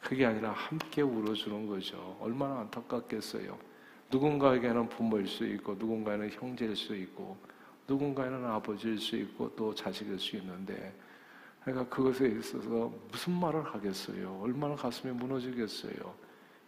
그게 0.00 0.26
아니라 0.26 0.52
함께 0.52 1.02
울어주는 1.02 1.66
거죠. 1.66 2.16
얼마나 2.20 2.60
안타깝겠어요. 2.60 3.58
누군가에게는 4.10 4.88
부모일 4.88 5.28
수 5.28 5.46
있고, 5.46 5.74
누군가에는 5.74 6.30
형제일 6.30 6.74
수 6.74 6.96
있고, 6.96 7.38
누군가에는 7.86 8.44
아버지일 8.44 8.98
수 8.98 9.16
있고, 9.16 9.54
또 9.54 9.72
자식일 9.74 10.18
수 10.18 10.36
있는데, 10.36 10.92
그러니까 11.62 11.88
그것에 11.94 12.26
있어서 12.26 12.92
무슨 13.10 13.34
말을 13.38 13.62
하겠어요? 13.62 14.40
얼마나 14.42 14.74
가슴이 14.74 15.12
무너지겠어요? 15.12 16.14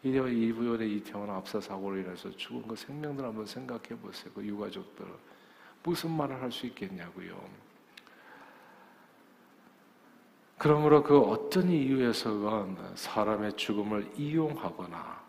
이래와 0.03 0.29
이부연의 0.29 0.97
이태원 0.97 1.31
압사 1.31 1.61
사고로 1.61 1.99
인해서 1.99 2.31
죽은 2.31 2.67
그 2.67 2.75
생명들 2.75 3.25
한번 3.25 3.47
생각해 3.47 3.89
보세요. 4.01 4.33
그 4.35 4.45
유가족들. 4.45 5.07
무슨 5.85 6.11
말을 6.11 6.41
할 6.41 6.51
수 6.51 6.67
있겠냐고요. 6.67 7.39
그러므로 10.59 11.03
그 11.03 11.19
어떤 11.19 11.69
이유에서건 11.69 12.93
사람의 12.95 13.57
죽음을 13.57 14.13
이용하거나 14.17 15.23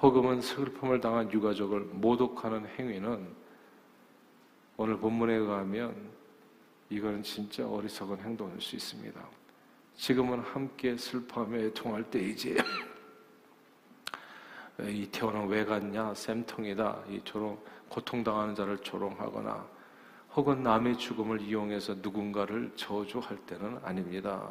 혹은 0.00 0.40
슬픔을 0.40 1.00
당한 1.00 1.32
유가족을 1.32 1.80
모독하는 1.80 2.64
행위는 2.78 3.28
오늘 4.76 4.96
본문에 4.98 5.34
의하면 5.34 6.10
이거는 6.90 7.24
진짜 7.24 7.68
어리석은 7.68 8.20
행동일 8.20 8.60
수 8.60 8.76
있습니다. 8.76 9.20
지금은 9.96 10.38
함께 10.40 10.96
슬퍼하며 10.96 11.58
애통할 11.58 12.08
때이지. 12.08 12.56
이태원은 14.80 15.48
왜 15.48 15.64
갔냐? 15.64 16.14
쌤통이다. 16.14 17.04
이 17.10 17.20
조롱, 17.24 17.58
고통당하는 17.88 18.54
자를 18.54 18.78
조롱하거나 18.78 19.66
혹은 20.34 20.62
남의 20.62 20.98
죽음을 20.98 21.40
이용해서 21.40 21.96
누군가를 22.00 22.70
저주할 22.76 23.36
때는 23.38 23.80
아닙니다. 23.82 24.48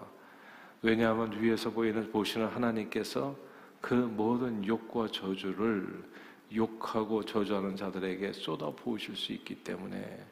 왜냐하면 0.81 1.31
위에서 1.41 1.71
보이는 1.71 2.11
보시는 2.11 2.47
하나님께서 2.47 3.35
그 3.79 3.93
모든 3.93 4.65
욕과 4.65 5.07
저주를 5.07 6.03
욕하고 6.53 7.23
저주하는 7.23 7.75
자들에게 7.75 8.33
쏟아 8.33 8.69
부으실 8.71 9.15
수 9.15 9.31
있기 9.33 9.63
때문에 9.63 10.25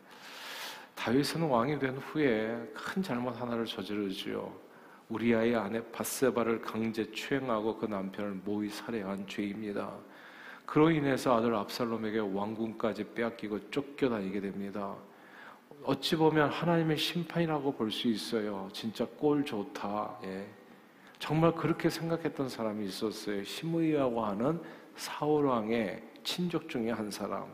다윗은 0.96 1.42
왕이 1.42 1.80
된 1.80 1.98
후에 1.98 2.72
큰 2.74 3.04
잘못 3.04 3.40
하나를 3.40 3.66
저지르지요. 3.66 4.65
우리아의 5.10 5.56
아내 5.56 5.82
바세바를 5.92 6.62
강제 6.62 7.12
추행하고 7.12 7.78
그 7.78 7.86
남편을 7.86 8.42
모의 8.44 8.70
살해한 8.70 9.28
죄입니다. 9.28 9.92
그로 10.66 10.90
인해서 10.90 11.38
아들 11.38 11.54
압살롬에게 11.54 12.20
왕궁까지 12.20 13.14
빼앗기고 13.14 13.70
쫓겨다니게 13.70 14.42
됩니다. 14.42 14.96
어찌 15.84 16.16
보면 16.16 16.50
하나님의 16.50 16.98
심판이라고 16.98 17.74
볼 17.74 17.92
수 17.92 18.08
있어요. 18.08 18.68
진짜 18.74 19.06
꼴 19.18 19.46
좋다. 19.46 20.18
예. 20.24 20.48
정말 21.20 21.54
그렇게 21.54 21.90
생각했던 21.90 22.50
사람이 22.50 22.86
있었어요. 22.88 23.44
시므이라고 23.44 24.26
하는 24.26 24.60
사울 24.96 25.46
왕의 25.46 26.02
친족 26.24 26.68
중에 26.68 26.90
한 26.90 27.12
사람. 27.12 27.46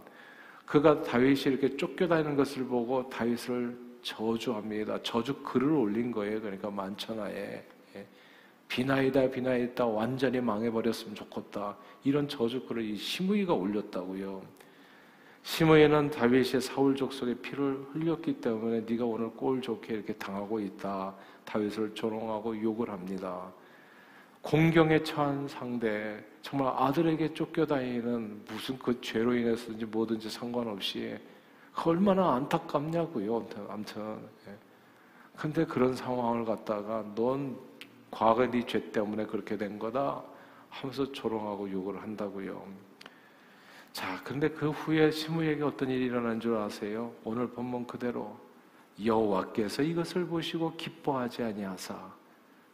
그가 0.66 1.04
다윗이 1.04 1.42
이렇게 1.48 1.76
쫓겨다니는 1.76 2.38
것을 2.38 2.64
보고 2.66 3.10
다윗을 3.10 3.78
저주합니다. 4.02 5.02
저주 5.04 5.36
글을 5.44 5.72
올린 5.72 6.12
거예요. 6.12 6.42
그러니까 6.42 6.70
만천하에 6.70 7.64
예. 7.96 8.08
비나이다 8.68 9.30
비나이다 9.30 9.86
완전히 9.86 10.40
망해버렸으면 10.40 11.16
좋겠다. 11.16 11.78
이런 12.04 12.28
저주 12.28 12.66
글을 12.66 12.84
이 12.84 12.96
시므이가 12.96 13.54
올렸다고요. 13.54 14.42
시므에는 15.44 16.12
다윗의 16.12 16.62
사울 16.62 16.96
족속의 16.96 17.36
피를 17.36 17.84
흘렸기 17.92 18.40
때문에 18.42 18.82
네가 18.82 19.06
오늘 19.06 19.32
꼴 19.32 19.62
좋게 19.62 19.94
이렇게 19.94 20.14
당하고 20.14 20.60
있다. 20.60 21.16
다윗을 21.46 21.96
조롱하고 21.96 22.62
욕을 22.62 22.90
합니다. 22.90 23.52
공경에 24.42 25.04
처한 25.04 25.48
상대, 25.48 26.24
정말 26.42 26.74
아들에게 26.76 27.34
쫓겨다니는 27.34 28.42
무슨 28.48 28.78
그 28.80 29.00
죄로 29.02 29.36
인해서든지 29.36 29.86
뭐든지 29.86 30.30
상관없이 30.30 31.16
얼마나 31.90 32.36
안타깝냐고요. 32.36 33.48
아무튼. 33.70 34.20
예. 34.48 34.56
근데 35.36 35.66
그런 35.66 35.96
상황을 35.96 36.46
갖다가 36.46 37.04
넌 37.16 37.58
과거 38.12 38.46
네죄 38.46 38.92
때문에 38.92 39.26
그렇게 39.26 39.58
된 39.58 39.80
거다 39.80 40.22
하면서 40.70 41.12
조롱하고 41.12 41.72
욕을 41.72 42.02
한다고요. 42.02 42.64
자, 43.94 44.22
근데 44.24 44.50
그 44.50 44.70
후에 44.70 45.12
시므에게 45.12 45.64
어떤 45.64 45.90
일이 45.90 46.06
일어난 46.06 46.40
줄 46.40 46.56
아세요? 46.56 47.14
오늘 47.24 47.50
본문 47.50 47.88
그대로 47.88 48.38
여호와께서 49.04 49.82
이것을 49.84 50.28
보시고 50.28 50.76
기뻐하지 50.76 51.44
아니하사 51.44 51.98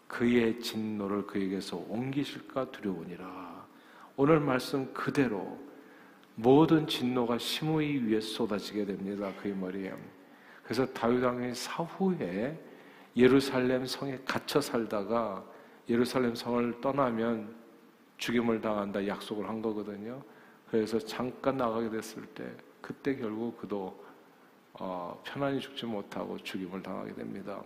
그의 0.08 0.60
진노를 0.60 1.28
그에게서 1.28 1.78
옮기실까 1.90 2.72
두려우니라. 2.72 3.66
오늘 4.16 4.40
말씀 4.40 4.92
그대로 4.94 5.58
모든 6.40 6.86
진노가 6.86 7.40
시므이 7.40 7.98
위에 8.06 8.22
쏟아지게 8.22 8.86
됩니다. 8.86 9.34
그의 9.42 9.56
머리에. 9.56 9.92
그래서 10.64 10.86
다윗 10.94 11.24
왕이 11.24 11.56
사후에 11.56 12.56
예루살렘 13.16 13.88
성에 13.88 14.20
갇혀 14.24 14.62
살다가 14.62 15.44
예루살렘 15.90 16.36
성을 16.36 16.80
떠나면 16.80 17.56
죽임을 18.18 18.62
당한다 18.62 19.08
약속을 19.08 19.50
한 19.50 19.64
거거든요. 19.64 20.22
그래서 20.70 21.00
잠깐 21.00 21.58
나가게 21.58 21.90
됐을 21.90 22.24
때 22.28 22.46
그때 22.82 23.16
결국 23.16 23.58
그도 23.58 24.06
어, 24.74 25.20
편안히 25.26 25.60
죽지 25.60 25.88
못하고 25.88 26.38
죽임을 26.38 26.84
당하게 26.84 27.16
됩니다. 27.16 27.60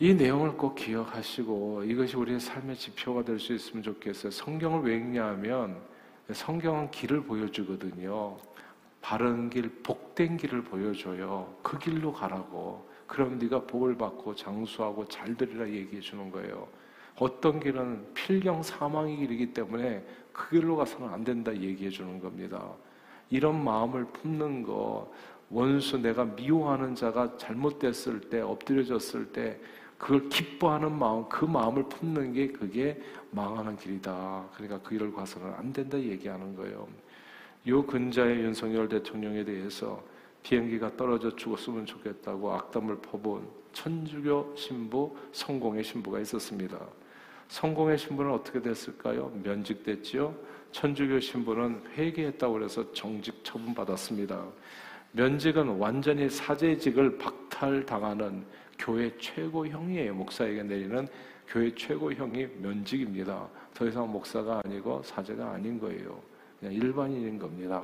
이 0.00 0.12
내용을 0.12 0.56
꼭 0.56 0.74
기억하시고 0.74 1.84
이것이 1.84 2.16
우리의 2.16 2.40
삶의 2.40 2.74
지표가 2.76 3.22
될 3.22 3.38
수 3.38 3.52
있으면 3.54 3.84
좋겠어요. 3.84 4.32
성경을 4.32 4.90
왜 4.90 4.96
읽냐면 4.96 5.80
성경은 6.32 6.90
길을 6.90 7.22
보여주거든요. 7.22 8.36
바른 9.00 9.48
길, 9.48 9.68
복된 9.82 10.36
길을 10.36 10.64
보여줘요. 10.64 11.54
그 11.62 11.78
길로 11.78 12.12
가라고. 12.12 12.88
그럼 13.06 13.38
네가 13.38 13.62
복을 13.66 13.96
받고 13.96 14.34
장수하고 14.34 15.06
잘 15.06 15.36
되리라 15.36 15.68
얘기해 15.68 16.00
주는 16.00 16.30
거예요. 16.30 16.66
어떤 17.18 17.60
길은 17.60 18.14
필경 18.14 18.62
사망의 18.62 19.16
길이기 19.16 19.54
때문에 19.54 20.04
그 20.32 20.50
길로 20.50 20.76
가서는 20.76 21.08
안 21.08 21.24
된다 21.24 21.54
얘기해 21.54 21.90
주는 21.90 22.18
겁니다. 22.18 22.72
이런 23.30 23.62
마음을 23.62 24.04
품는 24.06 24.64
거, 24.64 25.10
원수 25.50 25.98
내가 25.98 26.24
미워하는 26.24 26.94
자가 26.94 27.36
잘못됐을 27.36 28.20
때, 28.22 28.40
엎드려졌을 28.40 29.32
때, 29.32 29.60
그걸 29.98 30.28
기뻐하는 30.28 30.98
마음, 30.98 31.28
그 31.28 31.44
마음을 31.44 31.88
품는 31.88 32.32
게 32.34 32.48
그게 32.48 33.00
망하는 33.30 33.76
길이다. 33.76 34.48
그러니까 34.54 34.78
그 34.82 34.90
길을 34.90 35.12
가서는 35.12 35.54
안 35.54 35.72
된다 35.72 35.98
얘기하는 35.98 36.54
거예요. 36.54 36.86
요 37.68 37.84
근자의 37.84 38.40
윤석열 38.40 38.88
대통령에 38.88 39.44
대해서 39.44 40.02
비행기가 40.42 40.96
떨어져 40.96 41.34
죽었으면 41.34 41.86
좋겠다고 41.86 42.52
악담을 42.52 42.98
퍼본 42.98 43.48
천주교 43.72 44.54
신부, 44.56 45.16
성공의 45.32 45.82
신부가 45.82 46.20
있었습니다. 46.20 46.78
성공의 47.48 47.98
신부는 47.98 48.32
어떻게 48.32 48.60
됐을까요? 48.60 49.32
면직됐지요. 49.42 50.34
천주교 50.72 51.20
신부는 51.20 51.82
회개했다고 51.96 52.62
해서 52.62 52.92
정직 52.92 53.42
처분 53.42 53.74
받았습니다. 53.74 54.46
면직은 55.16 55.78
완전히 55.78 56.28
사제직을 56.28 57.16
박탈당하는 57.16 58.44
교회 58.78 59.10
최고형이에요. 59.16 60.14
목사에게 60.14 60.62
내리는 60.62 61.08
교회 61.48 61.74
최고형이 61.74 62.46
면직입니다. 62.60 63.48
더 63.72 63.86
이상 63.86 64.12
목사가 64.12 64.60
아니고 64.62 65.02
사제가 65.02 65.52
아닌 65.52 65.80
거예요. 65.80 66.20
그냥 66.60 66.74
일반인인 66.74 67.38
겁니다. 67.38 67.82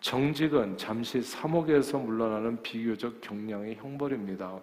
정직은 0.00 0.76
잠시 0.76 1.20
사목에서 1.20 1.98
물러나는 1.98 2.62
비교적 2.62 3.20
경량의 3.20 3.74
형벌입니다. 3.74 4.60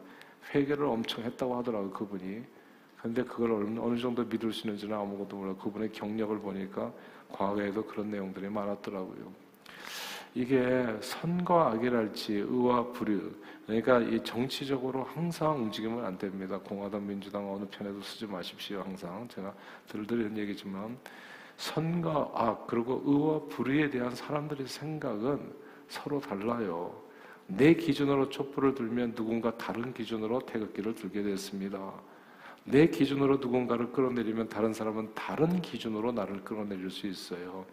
회개를 0.54 0.86
엄청 0.86 1.26
했다고 1.26 1.58
하더라고요, 1.58 1.92
그분이. 1.92 2.42
근데 3.02 3.22
그걸 3.22 3.52
어느 3.52 4.00
정도 4.00 4.24
믿을 4.24 4.54
수 4.54 4.66
있는지는 4.66 4.96
아무것도 4.96 5.36
몰라요. 5.36 5.58
그분의 5.58 5.92
경력을 5.92 6.40
보니까 6.40 6.94
과거에도 7.30 7.84
그런 7.84 8.10
내용들이 8.12 8.48
많았더라고요. 8.48 9.45
이게 10.36 10.86
선과 11.00 11.72
악이랄지 11.72 12.34
의와 12.34 12.92
불의 12.92 13.22
그러니까 13.66 14.00
이 14.02 14.22
정치적으로 14.22 15.04
항상 15.06 15.56
움직이면 15.56 16.06
안 16.06 16.18
됩니다. 16.18 16.60
공화당 16.60 17.08
민주당 17.08 17.52
어느 17.52 17.66
편에도 17.72 18.02
쓰지 18.02 18.28
마십시오. 18.28 18.82
항상 18.82 19.28
제가 19.30 19.54
들들이는 19.88 20.38
얘기지만 20.38 20.98
선과 21.56 22.32
악 22.36 22.68
그리고 22.68 23.02
의와 23.06 23.44
불의에 23.48 23.90
대한 23.90 24.14
사람들의 24.14 24.68
생각은 24.68 25.54
서로 25.88 26.20
달라요. 26.20 26.94
내 27.48 27.74
기준으로 27.74 28.30
촛불을 28.30 28.76
들면 28.76 29.16
누군가 29.16 29.56
다른 29.58 29.94
기준으로 29.94 30.42
태극기를 30.42 30.96
들게 30.96 31.24
됐습니다. 31.24 31.94
내 32.66 32.88
기준으로 32.88 33.38
누군가를 33.38 33.94
끌어내리면 33.94 34.50
다른 34.50 34.74
사람은 34.74 35.14
다른 35.14 35.62
기준으로 35.62 36.12
나를 36.12 36.44
끌어내릴 36.44 36.90
수 36.90 37.08
있어요. 37.08 37.66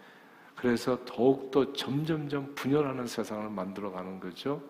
그래서 0.57 0.99
더욱더 1.05 1.73
점점점 1.73 2.55
분열하는 2.55 3.07
세상을 3.07 3.49
만들어가는 3.51 4.21
거죠. 4.21 4.63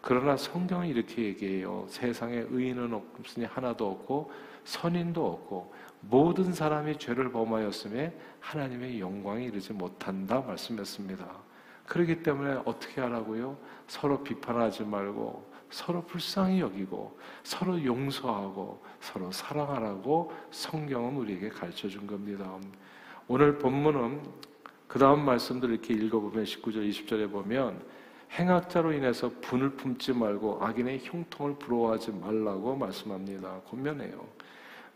그러나 0.00 0.36
성경은 0.36 0.86
이렇게 0.86 1.24
얘기해요. 1.24 1.86
세상에 1.88 2.44
의인은 2.48 2.92
없으니 2.92 3.46
하나도 3.46 3.90
없고 3.90 4.30
선인도 4.64 5.26
없고 5.26 5.74
모든 6.00 6.52
사람이 6.52 6.98
죄를 6.98 7.32
범하였음에 7.32 8.16
하나님의 8.40 9.00
영광이 9.00 9.46
이르지 9.46 9.72
못한다 9.72 10.40
말씀했습니다. 10.40 11.26
그렇기 11.86 12.22
때문에 12.22 12.60
어떻게 12.64 13.00
하라고요? 13.00 13.56
서로 13.86 14.22
비판하지 14.22 14.84
말고 14.84 15.50
서로 15.70 16.02
불쌍히 16.04 16.60
여기고 16.60 17.18
서로 17.42 17.82
용서하고 17.82 18.82
서로 19.00 19.30
사랑하라고 19.32 20.32
성경은 20.50 21.16
우리에게 21.16 21.48
가르쳐 21.48 21.88
준 21.88 22.06
겁니다. 22.06 22.50
오늘 23.26 23.58
본문은 23.58 24.22
그 24.88 24.98
다음 24.98 25.24
말씀들 25.24 25.70
이렇게 25.70 25.92
읽어보면 25.92 26.44
19절, 26.44 26.88
20절에 26.88 27.30
보면 27.30 27.80
행악자로 28.32 28.92
인해서 28.92 29.30
분을 29.42 29.70
품지 29.70 30.12
말고 30.14 30.64
악인의 30.64 31.00
흉통을 31.04 31.56
부러워하지 31.56 32.12
말라고 32.12 32.74
말씀합니다. 32.74 33.60
권면해요. 33.68 34.26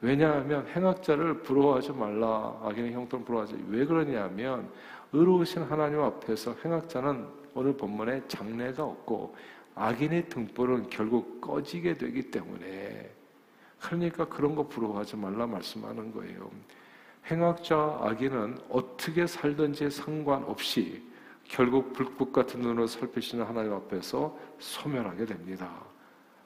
왜냐하면 0.00 0.66
행악자를 0.66 1.42
부러워하지 1.42 1.92
말라. 1.92 2.58
악인의 2.62 2.92
형통을 2.92 3.24
부러워하지. 3.24 3.64
왜 3.68 3.84
그러냐면 3.84 4.68
의로우신 5.12 5.62
하나님 5.62 6.00
앞에서 6.00 6.56
행악자는 6.64 7.26
오늘 7.54 7.76
본문에 7.76 8.22
장래가 8.28 8.84
없고 8.84 9.36
악인의 9.74 10.28
등불은 10.30 10.88
결국 10.88 11.40
꺼지게 11.40 11.98
되기 11.98 12.30
때문에 12.30 13.10
그러니까 13.80 14.24
그런 14.26 14.54
거 14.54 14.66
부러워하지 14.66 15.16
말라 15.16 15.46
말씀하는 15.46 16.12
거예요. 16.12 16.50
행악자 17.30 17.98
악인은 18.02 18.58
어떻게 18.68 19.26
살든지 19.26 19.90
상관없이 19.90 21.02
결국 21.44 21.92
불꽃 21.92 22.32
같은 22.32 22.60
눈으로 22.60 22.86
살피시는 22.86 23.44
하나님 23.44 23.72
앞에서 23.72 24.36
소멸하게 24.58 25.26
됩니다. 25.26 25.70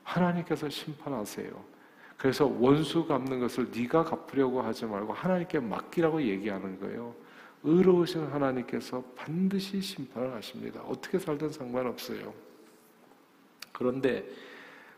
하나님께서 0.02 0.68
심판하세요. 0.68 1.76
그래서 2.16 2.46
원수 2.46 3.06
갚는 3.06 3.40
것을 3.40 3.70
네가 3.74 4.04
갚으려고 4.04 4.62
하지 4.62 4.86
말고 4.86 5.12
하나님께 5.12 5.60
맡기라고 5.60 6.22
얘기하는 6.22 6.80
거예요. 6.80 7.14
의로우신 7.62 8.26
하나님께서 8.26 9.02
반드시 9.16 9.80
심판을 9.80 10.34
하십니다. 10.34 10.80
어떻게 10.82 11.18
살든 11.18 11.50
상관없어요. 11.50 12.32
그런데 13.72 14.26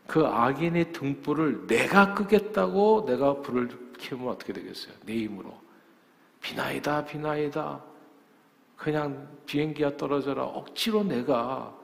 그 0.07 0.25
악인의 0.25 0.93
등불을 0.93 1.67
내가 1.67 2.13
끄겠다고 2.13 3.05
내가 3.05 3.41
불을 3.41 3.69
키우면 3.97 4.29
어떻게 4.29 4.53
되겠어요? 4.53 4.93
내 5.05 5.13
힘으로. 5.13 5.68
비나이다, 6.41 7.05
비나이다. 7.05 7.83
그냥 8.75 9.27
비행기가 9.45 9.97
떨어져라. 9.97 10.45
억지로 10.45 11.03
내가, 11.03 11.75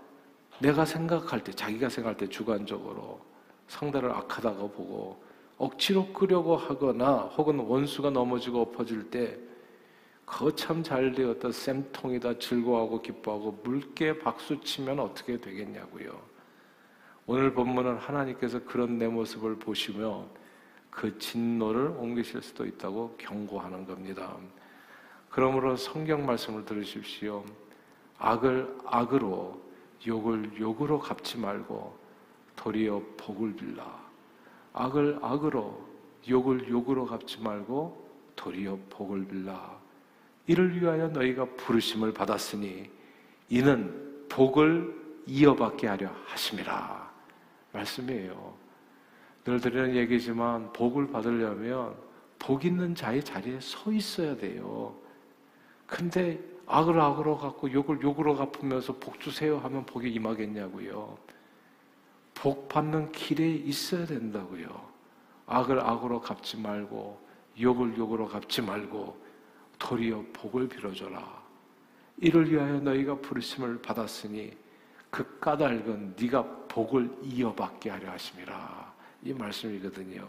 내가 0.60 0.86
생각할 0.86 1.44
때, 1.44 1.52
자기가 1.52 1.90
생각할 1.90 2.18
때 2.18 2.28
주관적으로 2.28 3.20
상대를 3.68 4.12
악하다고 4.12 4.72
보고 4.72 5.24
억지로 5.58 6.08
끄려고 6.14 6.56
하거나 6.56 7.32
혹은 7.38 7.60
원수가 7.60 8.10
넘어지고 8.10 8.62
엎어질 8.62 9.10
때 9.10 9.38
거참 10.26 10.84
잘 10.84 11.14
되었다 11.14 11.52
쌤통이다 11.52 12.40
즐거워하고 12.40 13.02
기뻐하고 13.02 13.60
물게 13.64 14.20
박수 14.20 14.60
치면 14.62 15.00
어떻게 15.00 15.40
되겠냐고요. 15.40 16.20
오늘 17.28 17.54
본문은 17.54 17.98
하나님께서 17.98 18.64
그런 18.66 18.98
내 18.98 19.08
모습을 19.08 19.58
보시며 19.58 20.26
그 20.96 21.20
진노를 21.20 21.88
옮기실 21.98 22.42
수도 22.42 22.66
있다고 22.66 23.16
경고하는 23.18 23.86
겁니다. 23.86 24.38
그러므로 25.30 25.76
성경 25.76 26.26
말씀을 26.26 26.64
들으십시오. 26.64 27.44
악을 28.18 28.78
악으로 28.86 29.62
욕을 30.08 30.58
욕으로 30.58 31.00
갚지 31.00 31.38
말고 31.38 31.98
도리어 32.56 33.02
복을 33.18 33.58
빌라. 33.58 34.06
악을 34.72 35.20
악으로 35.22 35.86
욕을 36.30 36.70
욕으로 36.70 37.06
갚지 37.06 37.42
말고 37.42 38.10
도리어 38.38 38.80
복을 38.90 39.28
빌라. 39.28 39.78
이를 40.48 40.80
위하여 40.80 41.10
너희가 41.10 41.44
부르심을 41.58 42.14
받았으니 42.14 42.90
이는 43.50 44.28
복을 44.30 44.96
이어받게 45.26 45.88
하려 45.88 46.10
하심이라. 46.28 47.12
말씀이에요. 47.74 48.65
늘 49.46 49.62
드리는 49.62 49.96
얘기지만 49.96 50.74
복을 50.74 51.12
받으려면 51.12 51.96
복 52.40 52.66
있는 52.66 52.96
자의 52.96 53.24
자리에 53.24 53.60
서 53.60 53.92
있어야 53.92 54.36
돼요. 54.36 54.96
근데 55.86 56.40
악을 56.66 57.00
악으로 57.00 57.38
갚고 57.38 57.72
욕을 57.72 58.02
욕으로 58.02 58.36
갚으면서 58.36 58.94
복 58.94 59.20
주세요 59.20 59.60
하면 59.60 59.86
복이 59.86 60.10
임하겠냐고요. 60.10 61.16
복 62.34 62.68
받는 62.68 63.12
길에 63.12 63.52
있어야 63.52 64.08
된다고요. 64.08 64.68
악을 65.46 65.80
악으로 65.80 66.22
갚지 66.22 66.58
말고 66.58 67.24
욕을 67.62 67.96
욕으로 67.98 68.28
갚지 68.28 68.64
말고 68.64 69.16
도리어 69.78 70.26
복을 70.34 70.68
빌어줘라. 70.68 71.44
이를 72.18 72.52
위하여 72.52 72.80
너희가 72.80 73.16
부르심을 73.20 73.80
받았으니 73.84 74.58
그 75.12 75.40
까닭은 75.40 76.16
네가 76.20 76.44
복을 76.68 77.16
이어받게 77.22 77.92
하려 77.92 78.12
하심이라. 78.12 78.95
이 79.26 79.34
말씀이거든요. 79.34 80.26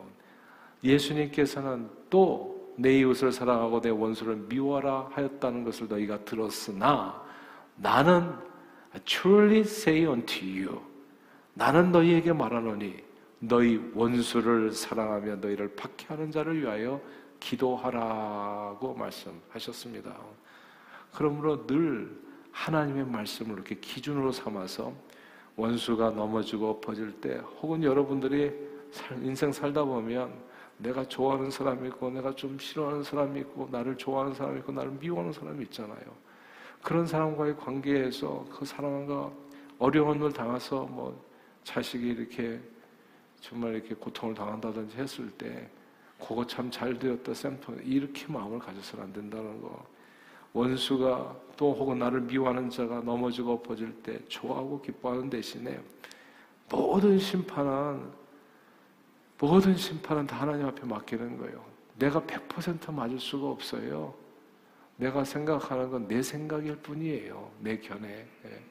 예수님께서는 0.82 1.88
또 2.10 2.56
내 2.76 2.98
이웃을 2.98 3.32
사랑하고 3.32 3.80
내 3.80 3.88
원수를 3.88 4.36
미워라 4.36 5.08
하였다는 5.12 5.64
것을 5.64 5.88
너희가 5.88 6.24
들었으나 6.24 7.22
나는 7.76 8.34
truly 9.04 9.60
say 9.60 10.04
unto 10.04 10.46
you 10.46 10.80
나는 11.54 11.90
너희에게 11.90 12.32
말하노니 12.34 13.02
너희 13.38 13.80
원수를 13.94 14.72
사랑하며 14.72 15.36
너희를 15.36 15.74
박해하는 15.74 16.30
자를 16.30 16.60
위하여 16.60 17.00
기도하라고 17.40 18.94
말씀하셨습니다. 18.94 20.14
그러므로 21.14 21.66
늘 21.66 22.10
하나님의 22.50 23.06
말씀을 23.06 23.54
이렇게 23.54 23.74
기준으로 23.76 24.32
삼아서 24.32 24.92
원수가 25.56 26.10
넘어지고 26.10 26.70
엎어질 26.70 27.20
때 27.20 27.36
혹은 27.60 27.82
여러분들이 27.82 28.52
인생 29.22 29.52
살다 29.52 29.84
보면 29.84 30.32
내가 30.78 31.04
좋아하는 31.04 31.50
사람이 31.50 31.88
있고 31.88 32.10
내가 32.10 32.34
좀 32.34 32.58
싫어하는 32.58 33.02
사람이 33.02 33.40
있고 33.40 33.68
나를 33.70 33.96
좋아하는 33.96 34.34
사람이 34.34 34.58
있고 34.60 34.72
나를 34.72 34.90
미워하는 34.92 35.32
사람이 35.32 35.64
있잖아요. 35.64 36.26
그런 36.82 37.06
사람과의 37.06 37.56
관계에서 37.56 38.44
그 38.50 38.64
사람과 38.64 39.32
어려움을 39.78 40.32
당해서 40.32 40.84
뭐 40.84 41.24
자식이 41.64 42.06
이렇게 42.06 42.60
정말 43.40 43.74
이렇게 43.74 43.94
고통을 43.94 44.34
당한다든지 44.34 44.96
했을 44.96 45.30
때 45.30 45.68
그거 46.18 46.46
참 46.46 46.70
잘 46.70 46.98
되었다 46.98 47.34
샘플 47.34 47.86
이렇게 47.86 48.26
마음을 48.32 48.58
가져서는 48.58 49.04
안 49.04 49.12
된다는 49.12 49.60
거 49.60 49.84
원수가 50.52 51.36
또 51.56 51.74
혹은 51.74 51.98
나를 51.98 52.22
미워하는 52.22 52.70
자가 52.70 53.00
넘어지고 53.00 53.54
엎어질 53.54 53.92
때 54.02 54.18
좋아하고 54.28 54.80
기뻐하는 54.80 55.28
대신에 55.28 55.78
모든 56.70 57.18
심판은 57.18 58.10
모든 59.38 59.76
심판은 59.76 60.26
다 60.26 60.40
하나님 60.40 60.66
앞에 60.66 60.86
맡기는 60.86 61.36
거예요. 61.38 61.64
내가 61.98 62.20
100% 62.20 62.92
맞을 62.92 63.18
수가 63.20 63.48
없어요. 63.48 64.14
내가 64.96 65.24
생각하는 65.24 65.90
건 65.90 66.08
내 66.08 66.22
생각일 66.22 66.76
뿐이에요. 66.76 67.50
내 67.60 67.78
견해. 67.78 68.26
예. 68.46 68.62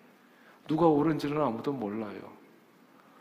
누가 0.67 0.87
옳은지는 0.87 1.39
아무도 1.39 1.71
몰라요. 1.71 2.33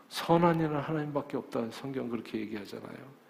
선한 0.09 0.55
이는 0.55 0.75
하나님밖에 0.79 1.37
없다. 1.37 1.69
성경 1.71 2.09
그렇게 2.09 2.39
얘기하잖아요. 2.39 3.25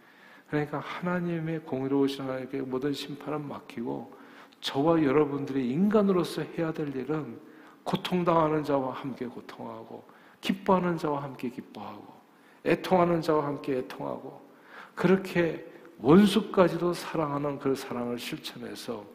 그러니까 0.48 0.80
하나님의 0.80 1.62
공의로우신 1.62 2.24
하나님께 2.24 2.62
모든 2.62 2.94
심판은 2.94 3.48
맡기고 3.48 4.14
저와 4.62 5.04
여러분들이 5.04 5.70
인간으로서 5.72 6.44
해야 6.58 6.72
될 6.72 6.96
일은 6.96 7.40
고통당하는 7.84 8.64
자와 8.64 8.94
함께 8.94 9.26
고통하고 9.26 10.04
기뻐하는 10.42 10.98
자와 10.98 11.24
함께 11.24 11.50
기뻐하고 11.50 12.14
애통하는 12.66 13.22
자와 13.22 13.46
함께 13.46 13.78
애통하고 13.78 14.42
그렇게 14.96 15.66
원수까지도 16.00 16.94
사랑하는 16.94 17.60
그 17.60 17.76
사랑을 17.76 18.20
실천해서 18.20 19.06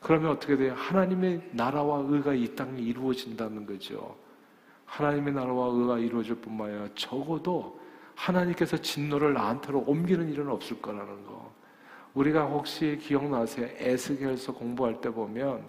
그러면 0.00 0.30
어떻게 0.30 0.56
돼요? 0.56 0.74
하나님의 0.76 1.50
나라와 1.52 2.04
의가 2.06 2.32
이 2.32 2.54
땅에 2.54 2.80
이루어진다는 2.80 3.66
거죠. 3.66 4.16
하나님의 4.84 5.34
나라와 5.34 5.68
의가 5.72 5.98
이루어질 5.98 6.36
뿐만 6.36 6.70
아니라 6.70 6.88
적어도 6.94 7.80
하나님께서 8.14 8.76
진노를 8.76 9.34
나한테로 9.34 9.84
옮기는 9.86 10.32
일은 10.32 10.48
없을 10.48 10.80
거라는 10.80 11.26
거. 11.26 11.52
우리가 12.14 12.44
혹시 12.44 12.98
기억나세요? 13.00 13.68
에스겔서 13.78 14.54
공부할 14.54 15.00
때 15.00 15.10
보면 15.10 15.66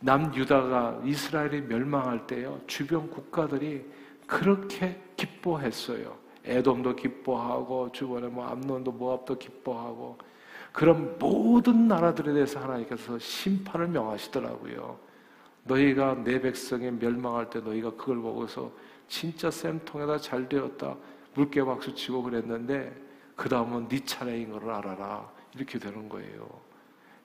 남유다가 0.00 1.00
이스라엘이 1.04 1.62
멸망할 1.62 2.26
때요. 2.26 2.60
주변 2.66 3.10
국가들이 3.10 3.84
그렇게 4.26 5.00
기뻐했어요. 5.16 6.23
에돔도 6.44 6.96
기뻐하고 6.96 7.90
주변에 7.92 8.28
뭐 8.28 8.46
암론도 8.46 8.92
모압도 8.92 9.38
기뻐하고 9.38 10.18
그런 10.72 11.18
모든 11.18 11.88
나라들에 11.88 12.32
대해서 12.32 12.60
하나님께서 12.60 13.18
심판을 13.18 13.88
명하시더라고요. 13.88 14.98
너희가 15.64 16.22
내 16.24 16.40
백성이 16.40 16.90
멸망할 16.90 17.48
때 17.48 17.60
너희가 17.60 17.90
그걸 17.92 18.20
보고서 18.20 18.70
진짜 19.08 19.50
쌤통에다 19.50 20.18
잘 20.18 20.48
되었다 20.48 20.96
물개 21.34 21.62
박수 21.62 21.94
치고 21.94 22.22
그랬는데 22.22 22.94
그 23.36 23.48
다음은 23.48 23.88
네 23.88 24.04
차례인 24.04 24.50
걸 24.50 24.70
알아라 24.70 25.30
이렇게 25.54 25.78
되는 25.78 26.08
거예요. 26.08 26.48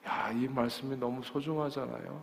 야, 0.06 0.32
이 0.32 0.48
말씀이 0.48 0.96
너무 0.96 1.22
소중하잖아요. 1.22 2.22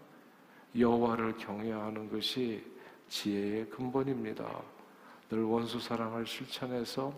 여호와를 0.77 1.37
경외하는 1.37 2.09
것이 2.09 2.63
지혜의 3.07 3.69
근본입니다. 3.69 4.45
늘 5.29 5.43
원수 5.43 5.79
사랑을 5.79 6.25
실천해서 6.25 7.13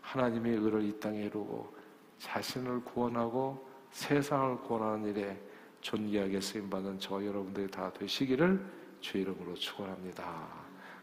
하나님의 0.00 0.56
의를 0.56 0.82
이 0.84 0.98
땅에 0.98 1.24
이루고 1.24 1.74
자신을 2.18 2.84
구원하고 2.84 3.68
세상을 3.92 4.58
구원하는 4.62 5.10
일에 5.10 5.40
존귀하게 5.80 6.40
쓰임받은 6.40 6.98
저 6.98 7.24
여러분들이 7.24 7.70
다 7.70 7.92
되시기를 7.92 8.64
주 9.00 9.18
이름으로 9.18 9.54
축원합니다. 9.54 10.48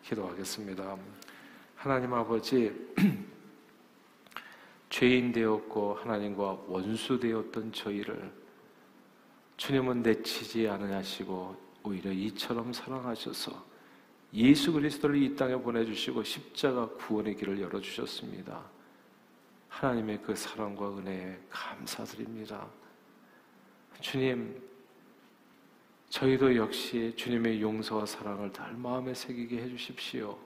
기도하겠습니다. 0.04 0.98
하나님 1.76 2.14
아버지 2.14 2.74
죄인 4.90 5.32
되었고 5.32 5.96
하나님과 5.96 6.64
원수 6.68 7.20
되었던 7.20 7.72
저희를 7.72 8.32
주님은 9.58 10.02
내치지 10.02 10.68
않으시고 10.68 11.56
오히려 11.84 12.12
이처럼 12.12 12.74
사랑하셔서 12.74 13.69
예수 14.34 14.72
그리스도를 14.72 15.22
이 15.22 15.36
땅에 15.36 15.56
보내주시고 15.56 16.24
십자가 16.24 16.88
구원의 16.90 17.36
길을 17.36 17.60
열어주셨습니다. 17.62 18.64
하나님의 19.70 20.22
그 20.22 20.36
사랑과 20.36 20.98
은혜에 20.98 21.40
감사드립니다. 21.50 22.68
주님, 24.02 24.62
저희도 26.10 26.56
역시 26.56 27.14
주님의 27.16 27.62
용서와 27.62 28.06
사랑을 28.06 28.52
늘 28.52 28.74
마음에 28.74 29.14
새기게 29.14 29.62
해주십시오. 29.64 30.38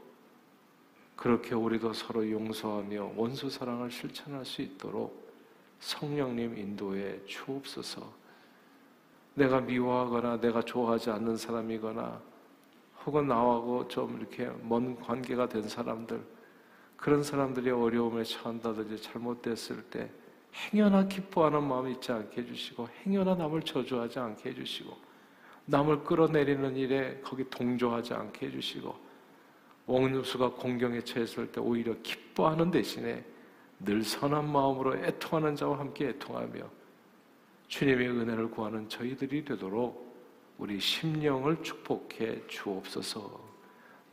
그렇게 1.16 1.56
우리도 1.56 1.94
서로 1.94 2.30
용서하며 2.30 3.14
원수 3.16 3.50
사랑을 3.50 3.92
실천할 3.92 4.44
수 4.46 4.62
있도록 4.62 5.32
성령님 5.80 6.58
인도에 6.58 7.22
주옵소서. 7.26 8.12
내가 9.36 9.62
미워하거나 9.62 10.40
내가 10.40 10.62
좋아하지 10.62 11.10
않는 11.12 11.38
사람이거나 11.38 12.22
혹은 13.06 13.28
나하고 13.28 13.88
좀 13.88 14.18
이렇게 14.20 14.50
먼 14.62 15.00
관계가 15.00 15.50
된 15.50 15.68
사람들 15.68 16.24
그런 16.96 17.24
사람들이 17.24 17.70
어려움에 17.70 18.24
처한다든지 18.24 19.02
잘못됐을 19.02 19.84
때 19.84 20.10
행여나 20.54 21.08
기뻐하는 21.08 21.64
마음이 21.68 21.94
있지 21.94 22.12
않게 22.12 22.42
해주시고 22.42 22.88
행여나 23.06 23.36
남을 23.36 23.64
저주하지 23.64 24.20
않게 24.20 24.52
해주시고 24.52 24.96
남을 25.66 26.04
끌어내리는 26.04 26.76
일에 26.76 27.20
거기 27.24 27.50
동조하지 27.50 28.14
않게 28.14 28.48
해주시고 28.48 28.96
옥류수가 29.88 30.52
공경에 30.52 31.02
처했을 31.02 31.52
때 31.52 31.60
오히려 31.60 31.94
기뻐하는 32.04 32.72
대신에 32.72 33.26
늘 33.80 34.04
선한 34.04 34.50
마음으로 34.50 34.96
애통하는 34.98 35.56
자와 35.56 35.80
함께 35.80 36.10
애통하며 36.10 36.70
주님의 37.68 38.08
은혜를 38.08 38.52
구하는 38.52 38.88
저희들이 38.88 39.44
되도록 39.44 40.13
우리 40.58 40.80
심령을 40.80 41.64
축복해 41.64 42.48
주옵소서 42.48 43.42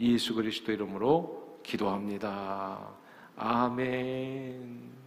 예수 0.01 0.35
그리스도 0.35 0.73
이름으로 0.73 1.61
기도합니다. 1.63 2.89
아멘. 3.37 5.00